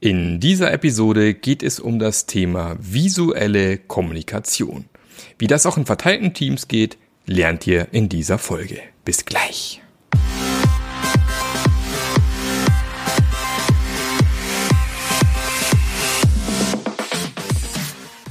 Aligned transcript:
In 0.00 0.40
dieser 0.40 0.74
Episode 0.74 1.32
geht 1.32 1.62
es 1.62 1.80
um 1.80 1.98
das 1.98 2.26
Thema 2.26 2.76
visuelle 2.78 3.78
Kommunikation. 3.78 4.84
Wie 5.38 5.46
das 5.46 5.64
auch 5.64 5.78
in 5.78 5.86
verteilten 5.86 6.34
Teams 6.34 6.68
geht, 6.68 6.98
lernt 7.24 7.66
ihr 7.66 7.88
in 7.92 8.10
dieser 8.10 8.36
Folge. 8.36 8.78
Bis 9.06 9.24
gleich. 9.24 9.80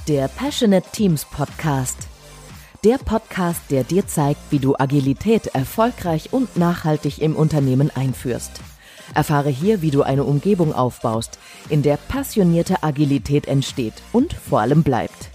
Der 0.07 0.27
Passionate 0.27 0.87
Teams 0.91 1.25
Podcast. 1.25 1.97
Der 2.83 2.99
Podcast, 2.99 3.61
der 3.71 3.83
dir 3.83 4.05
zeigt, 4.05 4.39
wie 4.51 4.59
du 4.59 4.75
Agilität 4.77 5.47
erfolgreich 5.47 6.31
und 6.31 6.57
nachhaltig 6.57 7.19
im 7.23 7.35
Unternehmen 7.35 7.89
einführst. 7.89 8.61
Erfahre 9.13 9.49
hier, 9.49 9.81
wie 9.81 9.91
du 9.91 10.03
eine 10.03 10.23
Umgebung 10.23 10.73
aufbaust, 10.73 11.39
in 11.69 11.81
der 11.81 11.97
passionierte 11.97 12.83
Agilität 12.83 13.47
entsteht 13.47 13.93
und 14.11 14.33
vor 14.33 14.61
allem 14.61 14.83
bleibt. 14.83 15.29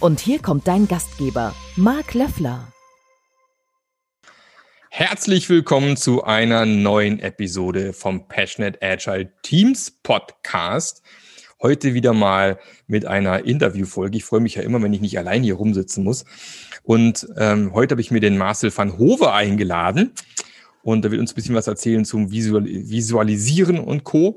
Und 0.00 0.20
hier 0.20 0.40
kommt 0.40 0.66
dein 0.66 0.88
Gastgeber, 0.88 1.54
Marc 1.76 2.14
Löffler. 2.14 2.72
Herzlich 4.90 5.48
willkommen 5.48 5.96
zu 5.96 6.24
einer 6.24 6.66
neuen 6.66 7.18
Episode 7.18 7.92
vom 7.94 8.28
Passionate 8.28 8.78
Agile 8.82 9.32
Teams 9.42 9.90
Podcast. 10.02 11.02
Heute 11.62 11.94
wieder 11.94 12.12
mal 12.12 12.58
mit 12.88 13.06
einer 13.06 13.44
Interviewfolge. 13.44 14.18
Ich 14.18 14.24
freue 14.24 14.40
mich 14.40 14.56
ja 14.56 14.62
immer, 14.62 14.82
wenn 14.82 14.92
ich 14.92 15.00
nicht 15.00 15.16
allein 15.16 15.44
hier 15.44 15.54
rumsitzen 15.54 16.02
muss. 16.02 16.24
Und 16.82 17.26
ähm, 17.38 17.72
heute 17.72 17.92
habe 17.92 18.02
ich 18.02 18.10
mir 18.10 18.20
den 18.20 18.36
Marcel 18.36 18.76
van 18.76 18.98
Hove 18.98 19.32
eingeladen. 19.32 20.12
Und 20.82 21.04
er 21.04 21.10
wird 21.10 21.20
uns 21.20 21.32
ein 21.32 21.34
bisschen 21.34 21.54
was 21.54 21.66
erzählen 21.66 22.04
zum 22.04 22.30
Visual 22.30 22.64
Visualisieren 22.64 23.78
und 23.78 24.04
Co. 24.04 24.36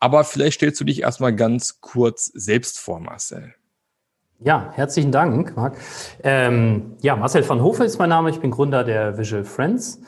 Aber 0.00 0.24
vielleicht 0.24 0.56
stellst 0.56 0.80
du 0.80 0.84
dich 0.84 1.02
erstmal 1.02 1.34
ganz 1.34 1.80
kurz 1.80 2.26
selbst 2.26 2.78
vor, 2.78 3.00
Marcel. 3.00 3.54
Ja, 4.40 4.72
herzlichen 4.74 5.12
Dank, 5.12 5.54
Marc. 5.56 5.76
Ähm, 6.24 6.96
ja, 7.00 7.14
Marcel 7.14 7.48
van 7.48 7.62
Hofe 7.62 7.84
ist 7.84 7.98
mein 7.98 8.08
Name. 8.08 8.30
Ich 8.30 8.40
bin 8.40 8.50
Gründer 8.50 8.82
der 8.82 9.16
Visual 9.16 9.44
Friends. 9.44 10.00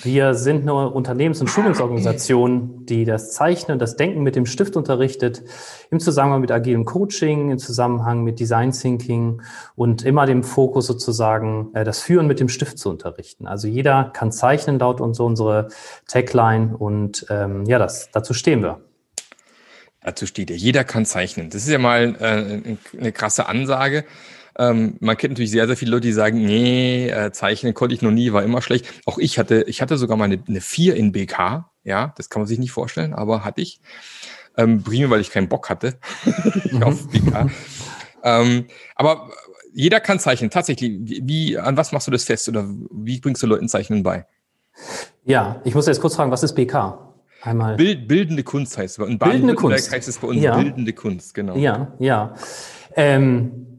Wir 0.00 0.34
sind 0.34 0.62
eine 0.62 0.88
Unternehmens- 0.90 1.40
und 1.40 1.48
Schulungsorganisation, 1.48 2.86
die 2.86 3.04
das 3.04 3.32
Zeichnen, 3.32 3.78
das 3.78 3.96
Denken 3.96 4.22
mit 4.22 4.36
dem 4.36 4.46
Stift 4.46 4.76
unterrichtet, 4.76 5.42
im 5.90 6.00
Zusammenhang 6.00 6.40
mit 6.40 6.50
agilem 6.50 6.84
Coaching, 6.84 7.50
im 7.50 7.58
Zusammenhang 7.58 8.24
mit 8.24 8.40
Design 8.40 8.72
Thinking 8.72 9.42
und 9.76 10.04
immer 10.04 10.26
dem 10.26 10.42
Fokus 10.42 10.86
sozusagen, 10.86 11.70
äh, 11.74 11.84
das 11.84 12.00
Führen 12.00 12.26
mit 12.26 12.40
dem 12.40 12.48
Stift 12.48 12.78
zu 12.78 12.88
unterrichten. 12.88 13.46
Also 13.46 13.68
jeder 13.68 14.04
kann 14.04 14.32
zeichnen 14.32 14.78
laut 14.78 15.00
uns 15.00 15.18
so 15.18 15.26
unsere 15.26 15.68
Tagline 16.08 16.76
und 16.76 17.26
ähm, 17.28 17.64
ja, 17.66 17.78
das, 17.78 18.10
dazu 18.12 18.32
stehen 18.34 18.62
wir. 18.62 18.80
Dazu 20.00 20.26
steht 20.26 20.50
ja, 20.50 20.56
jeder 20.56 20.84
kann 20.84 21.04
zeichnen. 21.04 21.50
Das 21.50 21.62
ist 21.62 21.70
ja 21.70 21.78
mal 21.78 22.16
äh, 22.18 22.98
eine 22.98 23.12
krasse 23.12 23.46
Ansage. 23.46 24.04
Ähm, 24.58 24.96
man 25.00 25.16
kennt 25.16 25.32
natürlich 25.32 25.50
sehr, 25.50 25.66
sehr 25.66 25.76
viele 25.76 25.92
Leute, 25.92 26.08
die 26.08 26.12
sagen, 26.12 26.44
nee, 26.44 27.08
äh, 27.08 27.32
zeichnen 27.32 27.74
konnte 27.74 27.94
ich 27.94 28.02
noch 28.02 28.10
nie, 28.10 28.32
war 28.32 28.42
immer 28.42 28.62
schlecht. 28.62 28.86
Auch 29.06 29.18
ich 29.18 29.38
hatte, 29.38 29.64
ich 29.66 29.80
hatte 29.80 29.96
sogar 29.96 30.16
mal 30.16 30.24
eine, 30.24 30.42
eine 30.46 30.60
4 30.60 30.96
in 30.96 31.12
BK. 31.12 31.70
Ja, 31.84 32.12
das 32.16 32.30
kann 32.30 32.40
man 32.42 32.46
sich 32.46 32.58
nicht 32.58 32.72
vorstellen, 32.72 33.14
aber 33.14 33.44
hatte 33.44 33.60
ich. 33.60 33.80
Ähm, 34.56 34.82
primär, 34.82 35.10
weil 35.10 35.20
ich 35.20 35.30
keinen 35.30 35.48
Bock 35.48 35.70
hatte 35.70 35.98
auf 36.82 37.08
BK. 37.08 37.50
ähm, 38.22 38.66
aber 38.94 39.30
jeder 39.72 40.00
kann 40.00 40.18
zeichnen. 40.18 40.50
Tatsächlich, 40.50 40.92
wie, 41.02 41.58
an 41.58 41.76
was 41.76 41.92
machst 41.92 42.06
du 42.06 42.10
das 42.10 42.24
fest 42.24 42.48
oder 42.48 42.66
wie 42.90 43.20
bringst 43.20 43.42
du 43.42 43.46
Leuten 43.46 43.68
Zeichnen 43.68 44.02
bei? 44.02 44.26
Ja, 45.24 45.60
ich 45.64 45.74
muss 45.74 45.86
jetzt 45.86 46.00
kurz 46.00 46.16
fragen, 46.16 46.30
was 46.30 46.42
ist 46.42 46.54
BK? 46.54 47.12
Einmal. 47.42 47.76
Bild, 47.76 48.06
bildende 48.06 48.44
Kunst 48.44 48.78
heißt 48.78 48.98
es. 48.98 49.06
In 49.06 49.18
bildende 49.18 49.54
Kunst 49.54 49.90
heißt 49.90 50.08
es 50.08 50.18
bei 50.18 50.28
uns 50.28 50.42
ja. 50.42 50.56
bildende 50.56 50.92
Kunst, 50.92 51.34
genau. 51.34 51.56
Ja, 51.56 51.92
ja. 51.98 52.34
Ähm, 52.94 53.71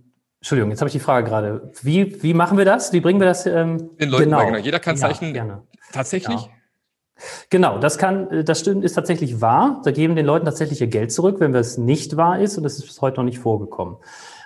Entschuldigung, 0.43 0.71
jetzt 0.71 0.81
habe 0.81 0.89
ich 0.89 0.93
die 0.93 0.99
Frage 0.99 1.29
gerade. 1.29 1.71
Wie, 1.83 2.21
wie 2.21 2.33
machen 2.33 2.57
wir 2.57 2.65
das? 2.65 2.91
Wie 2.91 2.99
bringen 2.99 3.21
wir 3.21 3.27
das? 3.27 3.45
Ähm, 3.45 3.91
Den 3.97 4.09
Leuten 4.09 4.25
genau. 4.25 4.45
genau. 4.45 4.57
Jeder 4.57 4.81
kann 4.81 4.97
zeichnen. 4.97 5.33
Ja, 5.33 5.41
gerne. 5.41 5.63
Tatsächlich? 5.93 6.41
Ja. 6.41 6.49
Genau, 7.49 7.77
das 7.77 7.97
kann, 7.97 8.43
das 8.43 8.59
stimmt, 8.59 8.83
ist 8.83 8.91
tatsächlich 8.91 9.39
wahr. 9.39 9.81
Da 9.85 9.91
geben 9.91 10.17
den 10.17 10.25
Leuten 10.25 10.43
tatsächlich 10.43 10.81
ihr 10.81 10.87
Geld 10.87 11.13
zurück, 11.13 11.37
wenn 11.39 11.55
es 11.55 11.77
nicht 11.77 12.17
wahr 12.17 12.39
ist, 12.39 12.57
und 12.57 12.63
das 12.63 12.77
ist 12.77 12.87
bis 12.87 13.01
heute 13.01 13.21
noch 13.21 13.23
nicht 13.23 13.39
vorgekommen. 13.39 13.95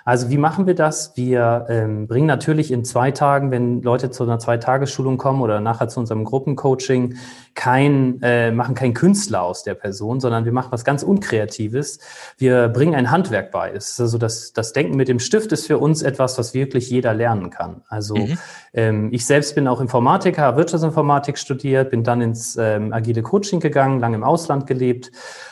Also 0.04 0.30
wie 0.30 0.38
machen 0.38 0.68
wir 0.68 0.76
das? 0.76 1.16
Wir 1.16 1.66
ähm, 1.68 2.06
bringen 2.06 2.28
natürlich 2.28 2.70
in 2.70 2.84
zwei 2.84 3.10
Tagen, 3.10 3.50
wenn 3.50 3.82
Leute 3.82 4.10
zu 4.10 4.22
einer 4.22 4.38
Zweitagesschulung 4.38 5.18
kommen 5.18 5.42
oder 5.42 5.60
nachher 5.60 5.88
zu 5.88 5.98
unserem 5.98 6.22
Gruppencoaching, 6.22 7.16
kein, 7.58 8.22
äh, 8.22 8.52
machen 8.52 8.76
keinen 8.76 8.94
Künstler 8.94 9.42
aus 9.42 9.64
der 9.64 9.74
Person, 9.74 10.20
sondern 10.20 10.44
wir 10.44 10.52
machen 10.52 10.70
was 10.70 10.84
ganz 10.84 11.02
Unkreatives. 11.02 11.98
Wir 12.36 12.68
bringen 12.68 12.94
ein 12.94 13.10
Handwerk 13.10 13.50
bei. 13.50 13.72
Es 13.72 13.90
ist 13.90 14.00
also 14.00 14.16
das, 14.16 14.52
das 14.52 14.72
Denken 14.72 14.96
mit 14.96 15.08
dem 15.08 15.18
Stift 15.18 15.50
ist 15.50 15.66
für 15.66 15.78
uns 15.78 16.02
etwas, 16.02 16.38
was 16.38 16.54
wirklich 16.54 16.88
jeder 16.88 17.14
lernen 17.14 17.50
kann. 17.50 17.82
Also 17.88 18.14
mhm. 18.14 18.38
ähm, 18.74 19.08
ich 19.12 19.26
selbst 19.26 19.56
bin 19.56 19.66
auch 19.66 19.80
Informatiker, 19.80 20.42
habe 20.42 20.58
Wirtschaftsinformatik 20.58 21.36
studiert, 21.36 21.90
bin 21.90 22.04
dann 22.04 22.20
ins 22.20 22.56
ähm, 22.56 22.92
agile 22.92 23.22
Coaching 23.22 23.58
gegangen, 23.58 23.98
lange 23.98 24.14
im 24.14 24.22
Ausland 24.22 24.68
gelebt 24.68 25.10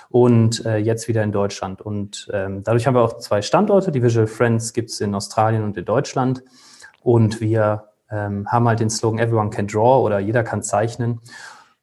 und 0.09 0.65
äh, 0.65 0.77
jetzt 0.77 1.09
wieder 1.09 1.25
in 1.25 1.33
Deutschland. 1.33 1.83
Und 1.83 2.29
ähm, 2.33 2.63
dadurch 2.63 2.87
haben 2.87 2.95
wir 2.95 3.03
auch 3.03 3.19
zwei 3.19 3.43
Standorte. 3.43 3.91
Die 3.91 4.05
Visual 4.05 4.29
Friends 4.29 4.73
gibt 4.73 4.91
es 4.91 5.01
in 5.01 5.13
Australien 5.13 5.65
und 5.65 5.77
in 5.77 5.85
Deutschland. 5.85 6.45
Und 7.03 7.41
wir 7.41 7.89
ähm, 8.13 8.47
haben 8.47 8.69
halt 8.69 8.79
den 8.79 8.91
Slogan 8.91 9.19
Everyone 9.19 9.51
can 9.51 9.67
draw 9.67 10.05
oder 10.05 10.21
jeder 10.21 10.45
kann 10.45 10.63
zeichnen. 10.63 11.21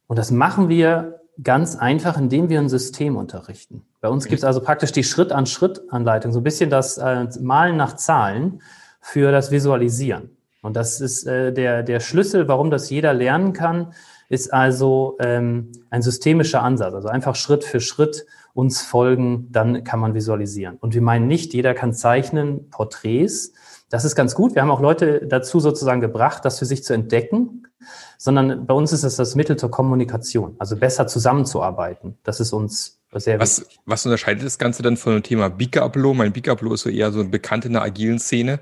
Und 0.06 0.18
das 0.18 0.30
machen 0.30 0.68
wir 0.68 1.20
ganz 1.42 1.76
einfach, 1.76 2.16
indem 2.18 2.48
wir 2.48 2.60
ein 2.60 2.68
System 2.68 3.16
unterrichten. 3.16 3.82
Bei 4.00 4.08
uns 4.08 4.26
gibt 4.26 4.38
es 4.38 4.44
also 4.44 4.60
praktisch 4.60 4.92
die 4.92 5.04
Schritt-an-Schritt-Anleitung, 5.04 6.32
so 6.32 6.40
ein 6.40 6.44
bisschen 6.44 6.70
das 6.70 6.98
äh, 6.98 7.26
Malen 7.40 7.76
nach 7.76 7.96
Zahlen 7.96 8.62
für 9.00 9.32
das 9.32 9.50
Visualisieren. 9.50 10.30
Und 10.62 10.76
das 10.76 11.00
ist 11.00 11.26
äh, 11.26 11.52
der, 11.52 11.82
der 11.82 12.00
Schlüssel, 12.00 12.48
warum 12.48 12.70
das 12.70 12.88
jeder 12.88 13.12
lernen 13.12 13.52
kann, 13.52 13.92
ist 14.28 14.52
also 14.52 15.16
ähm, 15.20 15.72
ein 15.90 16.02
systemischer 16.02 16.62
Ansatz, 16.62 16.94
also 16.94 17.08
einfach 17.08 17.34
Schritt 17.34 17.64
für 17.64 17.80
Schritt 17.80 18.26
uns 18.54 18.82
folgen, 18.82 19.48
dann 19.50 19.84
kann 19.84 20.00
man 20.00 20.14
visualisieren. 20.14 20.76
Und 20.80 20.94
wir 20.94 21.02
meinen 21.02 21.26
nicht, 21.26 21.52
jeder 21.54 21.74
kann 21.74 21.92
zeichnen, 21.92 22.70
Porträts. 22.70 23.52
Das 23.90 24.04
ist 24.04 24.14
ganz 24.14 24.34
gut. 24.34 24.54
Wir 24.54 24.62
haben 24.62 24.70
auch 24.70 24.80
Leute 24.80 25.26
dazu 25.26 25.60
sozusagen 25.60 26.00
gebracht, 26.00 26.44
das 26.44 26.58
für 26.58 26.64
sich 26.64 26.84
zu 26.84 26.94
entdecken, 26.94 27.66
sondern 28.18 28.66
bei 28.66 28.74
uns 28.74 28.92
ist 28.92 29.04
es 29.04 29.16
das 29.16 29.34
Mittel 29.34 29.56
zur 29.56 29.70
Kommunikation, 29.70 30.56
also 30.58 30.76
besser 30.76 31.06
zusammenzuarbeiten. 31.06 32.18
Das 32.22 32.40
ist 32.40 32.52
uns 32.52 33.00
sehr 33.14 33.38
was, 33.38 33.60
wichtig. 33.60 33.78
Was 33.86 34.04
unterscheidet 34.06 34.44
das 34.44 34.58
Ganze 34.58 34.82
dann 34.82 34.96
von 34.96 35.14
dem 35.14 35.22
Thema 35.22 35.48
Bigablo? 35.48 36.14
Mein 36.14 36.32
Bigablo 36.32 36.74
ist 36.74 36.82
so 36.82 36.90
eher 36.90 37.12
so 37.12 37.24
bekannt 37.24 37.64
in 37.64 37.74
der 37.74 37.82
agilen 37.82 38.18
Szene. 38.18 38.60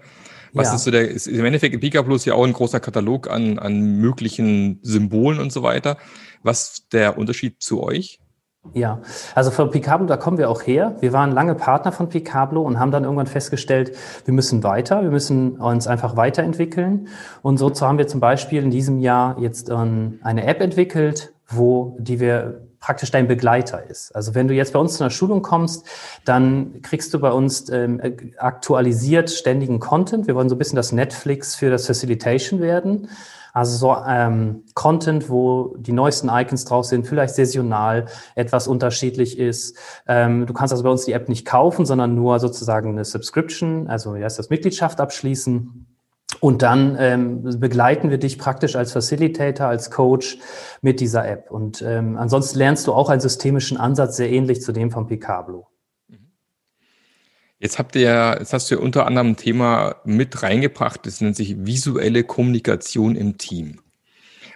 Was 0.52 0.68
ja. 0.68 0.74
ist 0.74 0.84
so 0.84 0.90
der, 0.90 1.08
ist 1.08 1.26
im 1.26 1.44
Endeffekt 1.44 1.80
Pika 1.80 2.02
Plus 2.02 2.24
ja 2.24 2.34
auch 2.34 2.44
ein 2.44 2.52
großer 2.52 2.78
Katalog 2.78 3.30
an, 3.30 3.58
an 3.58 3.80
möglichen 3.96 4.80
Symbolen 4.82 5.40
und 5.40 5.50
so 5.50 5.62
weiter. 5.62 5.96
Was 6.42 6.72
ist 6.72 6.92
der 6.92 7.16
Unterschied 7.16 7.62
zu 7.62 7.82
euch? 7.82 8.20
Ja, 8.74 9.00
also 9.34 9.50
von 9.50 9.70
Picablo, 9.70 10.06
da 10.06 10.16
kommen 10.16 10.38
wir 10.38 10.48
auch 10.48 10.62
her. 10.62 10.94
Wir 11.00 11.12
waren 11.12 11.32
lange 11.32 11.56
Partner 11.56 11.90
von 11.90 12.08
Picablo 12.08 12.62
und 12.62 12.78
haben 12.78 12.92
dann 12.92 13.02
irgendwann 13.02 13.26
festgestellt, 13.26 13.96
wir 14.24 14.32
müssen 14.32 14.62
weiter, 14.62 15.02
wir 15.02 15.10
müssen 15.10 15.56
uns 15.56 15.88
einfach 15.88 16.16
weiterentwickeln. 16.16 17.08
Und 17.42 17.58
so 17.58 17.72
haben 17.80 17.98
wir 17.98 18.06
zum 18.06 18.20
Beispiel 18.20 18.62
in 18.62 18.70
diesem 18.70 19.00
Jahr 19.00 19.38
jetzt 19.40 19.68
ähm, 19.68 20.20
eine 20.22 20.46
App 20.46 20.60
entwickelt, 20.60 21.32
wo, 21.48 21.96
die 21.98 22.20
wir 22.20 22.62
praktisch 22.78 23.10
dein 23.10 23.28
Begleiter 23.28 23.84
ist. 23.88 24.14
Also 24.14 24.34
wenn 24.34 24.48
du 24.48 24.54
jetzt 24.54 24.72
bei 24.72 24.78
uns 24.78 24.96
zu 24.96 25.04
einer 25.04 25.10
Schulung 25.10 25.42
kommst, 25.42 25.86
dann 26.24 26.82
kriegst 26.82 27.12
du 27.14 27.20
bei 27.20 27.30
uns 27.30 27.68
ähm, 27.68 28.00
aktualisiert 28.38 29.30
ständigen 29.30 29.80
Content. 29.80 30.26
Wir 30.28 30.34
wollen 30.34 30.48
so 30.48 30.54
ein 30.54 30.58
bisschen 30.58 30.76
das 30.76 30.92
Netflix 30.92 31.54
für 31.56 31.70
das 31.70 31.86
Facilitation 31.86 32.60
werden. 32.60 33.08
Also 33.52 33.76
so 33.76 33.96
ähm, 34.06 34.64
Content, 34.74 35.28
wo 35.28 35.76
die 35.78 35.92
neuesten 35.92 36.30
Icons 36.30 36.64
drauf 36.64 36.86
sind, 36.86 37.06
vielleicht 37.06 37.34
saisonal 37.34 38.06
etwas 38.34 38.66
unterschiedlich 38.66 39.38
ist. 39.38 39.76
Ähm, 40.08 40.46
du 40.46 40.54
kannst 40.54 40.72
also 40.72 40.84
bei 40.84 40.90
uns 40.90 41.04
die 41.04 41.12
App 41.12 41.28
nicht 41.28 41.46
kaufen, 41.46 41.84
sondern 41.84 42.14
nur 42.14 42.40
sozusagen 42.40 42.90
eine 42.90 43.04
Subscription, 43.04 43.88
also 43.88 44.14
wie 44.14 44.24
heißt 44.24 44.38
das, 44.38 44.48
Mitgliedschaft 44.48 45.00
abschließen. 45.00 45.86
Und 46.40 46.62
dann 46.62 46.96
ähm, 46.98 47.42
begleiten 47.60 48.08
wir 48.08 48.18
dich 48.18 48.38
praktisch 48.38 48.74
als 48.74 48.92
Facilitator, 48.92 49.66
als 49.66 49.90
Coach 49.90 50.38
mit 50.80 51.00
dieser 51.00 51.28
App. 51.28 51.50
Und 51.50 51.82
ähm, 51.82 52.16
ansonsten 52.16 52.58
lernst 52.58 52.86
du 52.86 52.94
auch 52.94 53.10
einen 53.10 53.20
systemischen 53.20 53.76
Ansatz, 53.76 54.16
sehr 54.16 54.30
ähnlich 54.30 54.62
zu 54.62 54.72
dem 54.72 54.90
von 54.90 55.06
Picablo. 55.06 55.71
Jetzt 57.62 57.78
habt 57.78 57.94
ihr, 57.94 58.36
jetzt 58.40 58.52
hast 58.52 58.68
du 58.68 58.74
ja 58.74 58.80
unter 58.80 59.06
anderem 59.06 59.28
ein 59.28 59.36
Thema 59.36 59.94
mit 60.04 60.42
reingebracht, 60.42 61.06
das 61.06 61.20
nennt 61.20 61.36
sich 61.36 61.64
visuelle 61.64 62.24
Kommunikation 62.24 63.14
im 63.14 63.38
Team. 63.38 63.78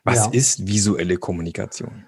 Was 0.03 0.27
ja. 0.27 0.33
ist 0.33 0.67
visuelle 0.67 1.17
Kommunikation? 1.17 2.05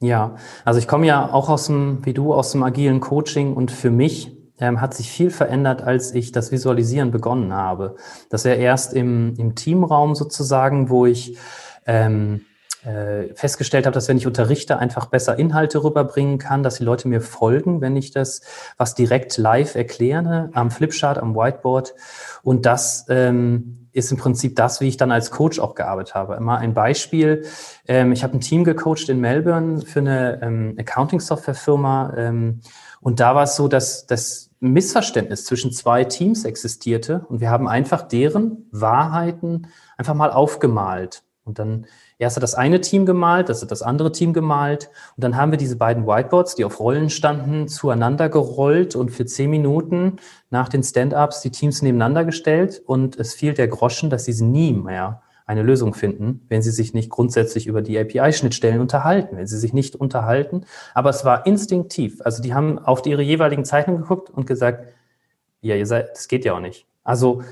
Ja, 0.00 0.36
also 0.66 0.80
ich 0.80 0.86
komme 0.86 1.06
ja 1.06 1.32
auch 1.32 1.48
aus 1.48 1.68
dem, 1.68 2.04
wie 2.04 2.12
du, 2.12 2.34
aus 2.34 2.52
dem 2.52 2.62
agilen 2.62 3.00
Coaching 3.00 3.54
und 3.54 3.70
für 3.70 3.90
mich 3.90 4.36
ähm, 4.60 4.82
hat 4.82 4.92
sich 4.92 5.10
viel 5.10 5.30
verändert, 5.30 5.80
als 5.80 6.14
ich 6.14 6.30
das 6.30 6.52
Visualisieren 6.52 7.10
begonnen 7.10 7.54
habe. 7.54 7.96
Das 8.28 8.44
wäre 8.44 8.56
erst 8.56 8.92
im, 8.92 9.32
im 9.38 9.54
Teamraum 9.54 10.14
sozusagen, 10.14 10.90
wo 10.90 11.06
ich 11.06 11.38
ähm, 11.86 12.42
äh, 12.84 13.34
festgestellt 13.34 13.86
habe, 13.86 13.94
dass 13.94 14.08
wenn 14.08 14.18
ich 14.18 14.26
unterrichte, 14.26 14.78
einfach 14.78 15.06
besser 15.06 15.38
Inhalte 15.38 15.82
rüberbringen 15.82 16.38
kann, 16.38 16.62
dass 16.62 16.76
die 16.76 16.84
Leute 16.84 17.08
mir 17.08 17.20
folgen, 17.20 17.80
wenn 17.80 17.96
ich 17.96 18.10
das 18.12 18.42
was 18.76 18.94
direkt 18.94 19.36
live 19.36 19.74
erkläre, 19.74 20.50
am 20.52 20.70
Flipchart, 20.70 21.18
am 21.18 21.34
Whiteboard. 21.34 21.94
Und 22.42 22.66
das 22.66 23.06
ähm, 23.08 23.88
ist 23.92 24.12
im 24.12 24.16
Prinzip 24.16 24.56
das, 24.56 24.80
wie 24.80 24.88
ich 24.88 24.96
dann 24.96 25.10
als 25.10 25.30
Coach 25.30 25.58
auch 25.58 25.74
gearbeitet 25.74 26.14
habe. 26.14 26.36
Immer 26.36 26.58
ein 26.58 26.72
Beispiel. 26.72 27.44
Ähm, 27.86 28.12
ich 28.12 28.22
habe 28.22 28.36
ein 28.36 28.40
Team 28.40 28.64
gecoacht 28.64 29.08
in 29.08 29.20
Melbourne 29.20 29.82
für 29.82 30.00
eine 30.00 30.40
ähm, 30.42 30.76
Accounting-Software-Firma. 30.78 32.14
Ähm, 32.16 32.60
und 33.00 33.20
da 33.20 33.34
war 33.34 33.44
es 33.44 33.56
so, 33.56 33.68
dass 33.68 34.06
das 34.06 34.50
Missverständnis 34.60 35.44
zwischen 35.44 35.72
zwei 35.72 36.04
Teams 36.04 36.44
existierte. 36.44 37.26
Und 37.28 37.40
wir 37.40 37.50
haben 37.50 37.68
einfach 37.68 38.02
deren 38.02 38.68
Wahrheiten 38.70 39.68
einfach 39.96 40.14
mal 40.14 40.30
aufgemalt. 40.30 41.22
Und 41.44 41.58
dann 41.58 41.86
Erst 42.20 42.36
hat 42.36 42.42
das 42.42 42.56
eine 42.56 42.80
Team 42.80 43.06
gemalt, 43.06 43.48
das 43.48 43.62
hat 43.62 43.70
das 43.70 43.82
andere 43.82 44.10
Team 44.10 44.32
gemalt. 44.32 44.90
Und 45.16 45.22
dann 45.22 45.36
haben 45.36 45.52
wir 45.52 45.58
diese 45.58 45.76
beiden 45.76 46.06
Whiteboards, 46.06 46.56
die 46.56 46.64
auf 46.64 46.80
Rollen 46.80 47.10
standen, 47.10 47.68
zueinander 47.68 48.28
gerollt 48.28 48.96
und 48.96 49.10
für 49.10 49.24
zehn 49.24 49.50
Minuten 49.50 50.16
nach 50.50 50.68
den 50.68 50.82
Stand-ups 50.82 51.42
die 51.42 51.50
Teams 51.50 51.80
nebeneinander 51.80 52.24
gestellt. 52.24 52.82
Und 52.84 53.16
es 53.18 53.34
fiel 53.34 53.54
der 53.54 53.68
Groschen, 53.68 54.10
dass 54.10 54.24
sie 54.24 54.42
nie 54.42 54.72
mehr 54.72 55.22
eine 55.46 55.62
Lösung 55.62 55.94
finden, 55.94 56.44
wenn 56.48 56.60
sie 56.60 56.72
sich 56.72 56.92
nicht 56.92 57.08
grundsätzlich 57.08 57.66
über 57.66 57.80
die 57.80 57.98
API-Schnittstellen 57.98 58.80
unterhalten, 58.80 59.36
wenn 59.36 59.46
sie 59.46 59.56
sich 59.56 59.72
nicht 59.72 59.96
unterhalten. 59.96 60.66
Aber 60.94 61.08
es 61.10 61.24
war 61.24 61.46
instinktiv. 61.46 62.20
Also 62.22 62.42
die 62.42 62.52
haben 62.52 62.78
auf 62.78 63.06
ihre 63.06 63.22
jeweiligen 63.22 63.64
Zeichnungen 63.64 64.02
geguckt 64.02 64.28
und 64.28 64.46
gesagt, 64.46 64.92
ja, 65.62 65.74
ihr 65.74 65.86
seid, 65.86 66.10
das 66.10 66.28
geht 66.28 66.44
ja 66.44 66.52
auch 66.54 66.60
nicht. 66.60 66.86
Also 67.02 67.42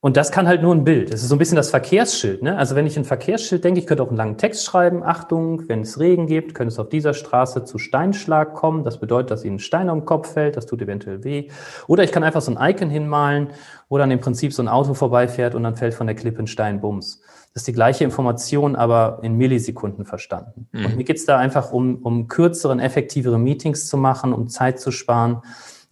und 0.00 0.16
das 0.16 0.30
kann 0.30 0.46
halt 0.46 0.62
nur 0.62 0.72
ein 0.72 0.84
Bild. 0.84 1.12
Das 1.12 1.22
ist 1.22 1.28
so 1.28 1.34
ein 1.34 1.38
bisschen 1.38 1.56
das 1.56 1.70
Verkehrsschild. 1.70 2.40
Ne? 2.44 2.56
Also 2.56 2.76
wenn 2.76 2.86
ich 2.86 2.96
ein 2.96 3.04
Verkehrsschild 3.04 3.64
denke, 3.64 3.80
ich 3.80 3.86
könnte 3.86 4.04
auch 4.04 4.08
einen 4.08 4.16
langen 4.16 4.38
Text 4.38 4.64
schreiben. 4.64 5.02
Achtung, 5.02 5.68
wenn 5.68 5.80
es 5.80 5.98
Regen 5.98 6.28
gibt, 6.28 6.54
könnte 6.54 6.72
es 6.72 6.78
auf 6.78 6.88
dieser 6.88 7.14
Straße 7.14 7.64
zu 7.64 7.78
Steinschlag 7.78 8.54
kommen. 8.54 8.84
Das 8.84 9.00
bedeutet, 9.00 9.32
dass 9.32 9.44
Ihnen 9.44 9.56
ein 9.56 9.58
Stein 9.58 9.88
am 9.88 10.04
Kopf 10.04 10.32
fällt. 10.32 10.56
Das 10.56 10.66
tut 10.66 10.80
eventuell 10.82 11.24
weh. 11.24 11.48
Oder 11.88 12.04
ich 12.04 12.12
kann 12.12 12.22
einfach 12.22 12.42
so 12.42 12.54
ein 12.54 12.70
Icon 12.70 12.90
hinmalen, 12.90 13.48
wo 13.88 13.98
dann 13.98 14.12
im 14.12 14.20
Prinzip 14.20 14.52
so 14.52 14.62
ein 14.62 14.68
Auto 14.68 14.94
vorbeifährt 14.94 15.56
und 15.56 15.64
dann 15.64 15.74
fällt 15.74 15.94
von 15.94 16.06
der 16.06 16.14
Klippe 16.14 16.38
ein 16.38 16.46
Stein, 16.46 16.80
bums. 16.80 17.20
Das 17.52 17.62
ist 17.62 17.66
die 17.66 17.72
gleiche 17.72 18.04
Information, 18.04 18.76
aber 18.76 19.18
in 19.22 19.34
Millisekunden 19.34 20.04
verstanden. 20.04 20.68
Mhm. 20.70 20.86
Und 20.86 20.96
mir 20.96 21.04
geht's 21.04 21.24
da 21.24 21.38
einfach 21.38 21.72
um, 21.72 21.96
um 21.96 22.28
kürzeren, 22.28 22.78
effektivere 22.78 23.38
Meetings 23.40 23.88
zu 23.88 23.96
machen, 23.96 24.32
um 24.32 24.48
Zeit 24.48 24.78
zu 24.78 24.92
sparen. 24.92 25.42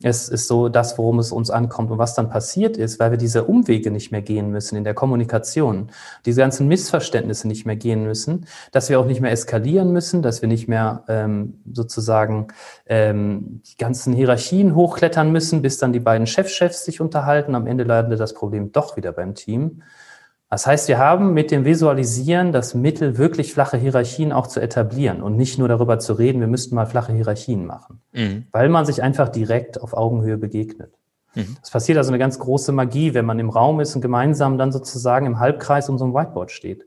Es 0.02 0.28
ist 0.28 0.46
so 0.46 0.68
das, 0.68 0.98
worum 0.98 1.18
es 1.18 1.32
uns 1.32 1.50
ankommt. 1.50 1.90
Und 1.90 1.96
was 1.96 2.14
dann 2.14 2.28
passiert 2.28 2.76
ist, 2.76 3.00
weil 3.00 3.12
wir 3.12 3.18
diese 3.18 3.44
Umwege 3.44 3.90
nicht 3.90 4.12
mehr 4.12 4.20
gehen 4.20 4.50
müssen 4.50 4.76
in 4.76 4.84
der 4.84 4.92
Kommunikation, 4.92 5.90
diese 6.26 6.42
ganzen 6.42 6.68
Missverständnisse 6.68 7.48
nicht 7.48 7.64
mehr 7.64 7.76
gehen 7.76 8.04
müssen, 8.04 8.46
dass 8.72 8.90
wir 8.90 9.00
auch 9.00 9.06
nicht 9.06 9.22
mehr 9.22 9.30
eskalieren 9.30 9.92
müssen, 9.92 10.20
dass 10.20 10.42
wir 10.42 10.48
nicht 10.48 10.68
mehr 10.68 11.04
ähm, 11.08 11.62
sozusagen 11.72 12.48
ähm, 12.86 13.62
die 13.64 13.78
ganzen 13.78 14.12
Hierarchien 14.12 14.74
hochklettern 14.74 15.32
müssen, 15.32 15.62
bis 15.62 15.78
dann 15.78 15.94
die 15.94 16.00
beiden 16.00 16.26
Chefchefs 16.26 16.84
sich 16.84 17.00
unterhalten. 17.00 17.54
Am 17.54 17.66
Ende 17.66 17.84
landet 17.84 18.20
das 18.20 18.34
Problem 18.34 18.72
doch 18.72 18.98
wieder 18.98 19.12
beim 19.12 19.34
Team. 19.34 19.82
Das 20.56 20.66
heißt, 20.66 20.88
wir 20.88 20.96
haben 20.96 21.34
mit 21.34 21.50
dem 21.50 21.66
Visualisieren 21.66 22.50
das 22.50 22.74
Mittel, 22.74 23.18
wirklich 23.18 23.52
flache 23.52 23.76
Hierarchien 23.76 24.32
auch 24.32 24.46
zu 24.46 24.58
etablieren 24.58 25.20
und 25.20 25.36
nicht 25.36 25.58
nur 25.58 25.68
darüber 25.68 25.98
zu 25.98 26.14
reden, 26.14 26.40
wir 26.40 26.46
müssten 26.46 26.74
mal 26.74 26.86
flache 26.86 27.12
Hierarchien 27.12 27.66
machen, 27.66 28.00
mhm. 28.14 28.46
weil 28.52 28.70
man 28.70 28.86
sich 28.86 29.02
einfach 29.02 29.28
direkt 29.28 29.78
auf 29.78 29.92
Augenhöhe 29.92 30.38
begegnet. 30.38 30.94
Mhm. 31.34 31.58
Es 31.62 31.68
passiert 31.68 31.98
also 31.98 32.08
eine 32.08 32.18
ganz 32.18 32.38
große 32.38 32.72
Magie, 32.72 33.12
wenn 33.12 33.26
man 33.26 33.38
im 33.38 33.50
Raum 33.50 33.80
ist 33.80 33.94
und 33.96 34.00
gemeinsam 34.00 34.56
dann 34.56 34.72
sozusagen 34.72 35.26
im 35.26 35.40
Halbkreis 35.40 35.90
um 35.90 35.98
so 35.98 36.06
ein 36.06 36.14
Whiteboard 36.14 36.50
steht. 36.50 36.86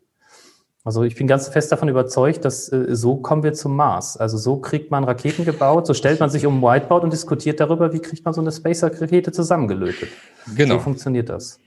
Also 0.83 1.04
ich 1.04 1.13
bin 1.13 1.27
ganz 1.27 1.48
fest 1.48 1.71
davon 1.71 1.89
überzeugt, 1.89 2.45
dass 2.45 2.71
äh, 2.71 2.95
so 2.95 3.18
kommen 3.18 3.44
wir 3.44 3.54
zum 3.54 3.75
Mars. 3.75 4.18
Also 4.18 4.39
so 4.39 4.57
kriegt 4.57 4.89
man 4.89 5.04
Raketen 5.04 5.45
gebaut, 5.45 5.86
so 5.86 5.94
stellt 5.94 6.19
man 6.19 6.31
sich 6.31 6.48
um 6.48 6.57
ein 6.57 6.62
Whiteboard 6.63 7.04
und 7.04 7.13
diskutiert 7.13 7.60
darüber, 7.60 7.94
wie 7.94 8.00
kriegt 8.00 8.25
man 8.25 8.33
so 8.33 8.42
eine 8.42 8.51
Spacer-Rakete 8.51 9.31
zusammengelötet. 9.31 10.10
Genau. 10.56 10.77
So 10.77 10.80
funktioniert 10.80 11.30
das. 11.30 11.60